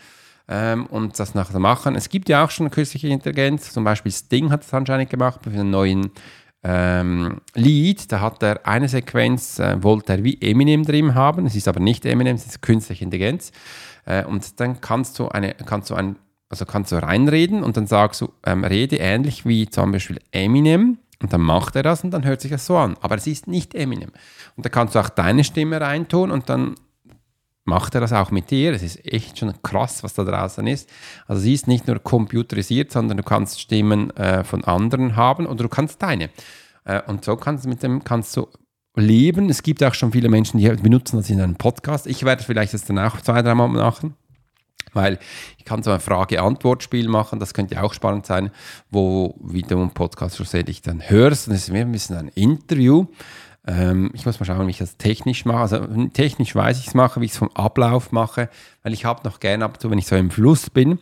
ähm, 0.49 0.87
und 0.87 1.19
das 1.19 1.35
nachher 1.35 1.59
machen. 1.59 1.97
Es 1.97 2.09
gibt 2.09 2.29
ja 2.29 2.45
auch 2.45 2.51
schon 2.51 2.71
künstliche 2.71 3.09
Intelligenz, 3.09 3.73
zum 3.73 3.85
Beispiel 3.85 4.13
Sting 4.13 4.51
hat 4.51 4.65
es 4.65 4.75
anscheinend 4.75 5.09
gemacht 5.09 5.41
für 5.45 5.51
einen 5.51 5.71
neuen 5.71 6.11
ähm, 6.65 7.41
Lied. 7.55 8.11
Da 8.13 8.21
hat 8.21 8.43
er 8.43 8.67
eine 8.67 8.89
Sequenz, 8.89 9.59
äh, 9.59 9.83
wollte 9.83 10.13
er 10.15 10.25
wie 10.25 10.39
Eminem 10.41 10.85
drin 10.85 11.15
haben, 11.15 11.47
es 11.47 11.55
ist 11.55 11.69
aber 11.69 11.81
nicht 11.81 12.05
Eminem, 12.05 12.37
es 12.37 12.47
ist 12.47 12.63
künstliche 12.63 13.05
Intelligenz. 13.05 13.53
Äh, 14.05 14.25
und 14.25 14.61
dann 14.61 14.81
kannst 14.81 15.19
du 15.19 15.29
eine, 15.29 15.55
kannst 15.55 15.91
du 15.91 15.95
ein, 15.95 16.17
also 16.49 16.65
kannst 16.65 16.93
du 16.93 16.97
reinreden 16.97 17.63
und 17.63 17.77
dann 17.77 17.87
sagst 17.87 18.21
du, 18.21 18.33
ähm, 18.45 18.65
rede 18.65 18.97
ähnlich 18.97 19.47
wie 19.47 19.69
zum 19.69 19.93
Beispiel 19.93 20.19
Eminem. 20.33 20.99
Und 21.21 21.33
dann 21.33 21.41
macht 21.41 21.77
er 21.77 21.85
das 21.85 22.03
und 22.03 22.11
dann 22.11 22.25
hört 22.25 22.41
sich 22.41 22.51
das 22.51 22.67
so 22.67 22.77
an. 22.77 22.97
Aber 23.01 23.17
es 23.17 23.29
ist 23.29 23.47
nicht 23.47 23.75
Eminem. 23.75 24.11
Und 24.57 24.67
da 24.67 24.69
kannst 24.69 24.95
du 24.95 24.99
auch 24.99 25.09
deine 25.09 25.45
Stimme 25.45 25.81
reintun 25.81 26.33
und 26.33 26.49
dann 26.49 26.75
macht 27.65 27.95
er 27.95 28.01
das 28.01 28.13
auch 28.13 28.31
mit 28.31 28.51
dir. 28.51 28.73
Es 28.73 28.83
ist 28.83 29.05
echt 29.07 29.39
schon 29.39 29.55
krass, 29.63 30.03
was 30.03 30.15
da 30.15 30.25
draußen 30.25 30.67
ist. 30.67 30.91
Also 31.27 31.43
sie 31.43 31.55
ist 31.55 31.69
nicht 31.69 31.87
nur 31.87 32.01
computerisiert, 32.01 32.91
sondern 32.91 33.19
du 33.19 33.23
kannst 33.23 33.61
Stimmen 33.61 34.11
äh, 34.17 34.43
von 34.43 34.65
anderen 34.65 35.17
haben 35.17 35.47
oder 35.47 35.63
du 35.63 35.69
kannst 35.69 36.03
deine. 36.03 36.31
Äh, 36.85 37.03
und 37.07 37.25
so 37.25 37.37
kannst 37.37 37.65
du 37.65 37.69
mit 37.69 37.83
dem 37.83 38.03
kannst 38.03 38.37
du 38.37 38.49
leben. 38.95 39.49
Es 39.49 39.63
gibt 39.63 39.83
auch 39.83 39.95
schon 39.95 40.13
viele 40.13 40.29
Menschen, 40.29 40.59
die 40.59 40.69
benutzen 40.69 41.17
das 41.17 41.31
in 41.31 41.41
einem 41.41 41.57
Podcast. 41.57 42.07
Ich 42.07 42.25
werde 42.25 42.43
vielleicht 42.43 42.75
das 42.75 42.85
dann 42.85 42.99
auch 42.99 43.21
zwei, 43.21 43.43
dreimal 43.43 43.69
machen. 43.69 44.15
Weil 44.95 45.19
ich 45.57 45.65
kann 45.65 45.83
so 45.83 45.91
ein 45.91 46.01
Frage-Antwort-Spiel 46.01 47.09
machen, 47.09 47.39
das 47.39 47.55
könnte 47.55 47.83
auch 47.83 47.95
spannend 47.95 48.27
sein, 48.27 48.51
wo 48.91 49.35
wie 49.41 49.63
du 49.63 49.79
einen 49.79 49.93
Podcast 49.93 50.37
schlussendlich 50.37 50.83
dann 50.83 51.09
hörst. 51.09 51.49
Und 51.49 51.55
es 51.55 51.63
ist 51.63 51.73
mir 51.73 51.81
ein 51.81 51.93
bisschen 51.93 52.17
ein 52.17 52.29
Interview. 52.29 53.07
Ähm, 53.67 54.11
ich 54.13 54.27
muss 54.27 54.39
mal 54.39 54.45
schauen, 54.45 54.67
wie 54.67 54.73
ich 54.73 54.79
das 54.79 54.99
technisch 54.99 55.45
mache. 55.45 55.61
Also 55.61 55.87
technisch 56.13 56.55
weiß 56.55 56.79
ich 56.79 56.89
es 56.89 56.95
mache, 56.95 57.21
wie 57.21 57.25
ich 57.25 57.33
es 57.33 57.39
vom 57.39 57.51
Ablauf 57.55 58.13
mache, 58.13 58.51
weil 58.83 58.93
ich 58.93 59.05
habe 59.05 59.27
noch 59.27 59.41
gerne 59.41 59.65
ab 59.65 59.75
und 59.75 59.81
zu, 59.81 59.91
wenn 59.91 59.99
ich 59.99 60.07
so 60.07 60.17
im 60.17 60.31
Fluss 60.31 60.69
bin. 60.69 60.99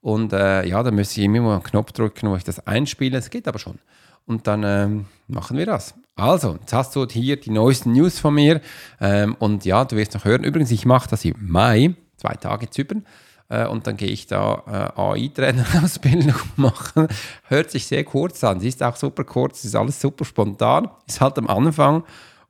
Und 0.00 0.32
äh, 0.32 0.66
ja, 0.66 0.82
dann 0.82 0.96
müsste 0.96 1.20
ich 1.20 1.24
immer 1.24 1.40
mal 1.40 1.54
einen 1.54 1.62
Knopf 1.62 1.92
drücken, 1.92 2.28
wo 2.28 2.36
ich 2.36 2.44
das 2.44 2.66
einspiele. 2.66 3.16
Es 3.16 3.30
geht 3.30 3.46
aber 3.48 3.60
schon. 3.60 3.78
Und 4.26 4.46
dann 4.46 4.62
ähm, 4.64 5.06
machen 5.28 5.56
wir 5.56 5.66
das. 5.66 5.94
Also, 6.14 6.56
jetzt 6.60 6.72
hast 6.72 6.94
du 6.94 7.06
hier 7.06 7.40
die 7.40 7.50
neuesten 7.50 7.92
News 7.92 8.18
von 8.18 8.34
mir. 8.34 8.60
Ähm, 9.00 9.34
und 9.38 9.64
ja, 9.64 9.84
du 9.84 9.96
wirst 9.96 10.14
noch 10.14 10.24
hören. 10.24 10.44
Übrigens, 10.44 10.70
ich 10.70 10.84
mache 10.84 11.08
das 11.08 11.24
im 11.24 11.34
Mai 11.40 11.94
zwei 12.16 12.34
Tage 12.34 12.70
Zypern. 12.70 13.04
Äh, 13.48 13.66
und 13.66 13.86
dann 13.86 13.96
gehe 13.96 14.08
ich 14.08 14.26
da 14.26 14.62
äh, 14.96 15.00
AI-Trainer-Ausbildung 15.00 16.34
machen. 16.56 17.08
Hört 17.48 17.70
sich 17.70 17.86
sehr 17.86 18.04
kurz 18.04 18.42
an. 18.44 18.60
Sie 18.60 18.68
ist 18.68 18.82
auch 18.82 18.96
super 18.96 19.24
kurz, 19.24 19.64
ist 19.64 19.76
alles 19.76 20.00
super 20.00 20.24
spontan. 20.24 20.88
Ist 21.06 21.20
halt 21.20 21.38
am 21.38 21.48
Anfang. 21.48 22.04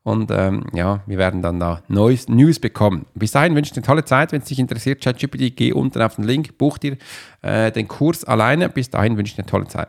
Und 0.05 0.33
ähm, 0.33 0.67
ja, 0.73 1.01
wir 1.07 1.19
werden 1.19 1.43
dann 1.43 1.61
da 1.61 1.83
Neues, 1.87 2.29
News 2.29 2.59
bekommen. 2.59 3.07
Bis 3.15 3.31
dahin 3.31 3.55
wünsche 3.55 3.71
ich 3.71 3.77
eine 3.77 3.87
tolle 3.87 4.05
Zeit. 4.05 4.33
Wenn 4.33 4.43
es 4.43 4.49
dich 4.49 4.59
interessiert, 4.59 5.03
ChatGPT, 5.03 5.57
geh 5.57 5.73
unten 5.73 6.03
auf 6.03 6.17
den 6.17 6.25
Link, 6.25 6.59
buch 6.59 6.79
dir 6.79 6.97
äh, 7.43 7.71
den 7.71 7.87
Kurs 7.87 8.25
alleine. 8.25 8.69
Bis 8.69 8.91
dahin 8.91 9.17
wünsche 9.17 9.35
ich 9.35 9.39
eine 9.39 9.47
tolle 9.47 9.69
Zeit. 9.69 9.89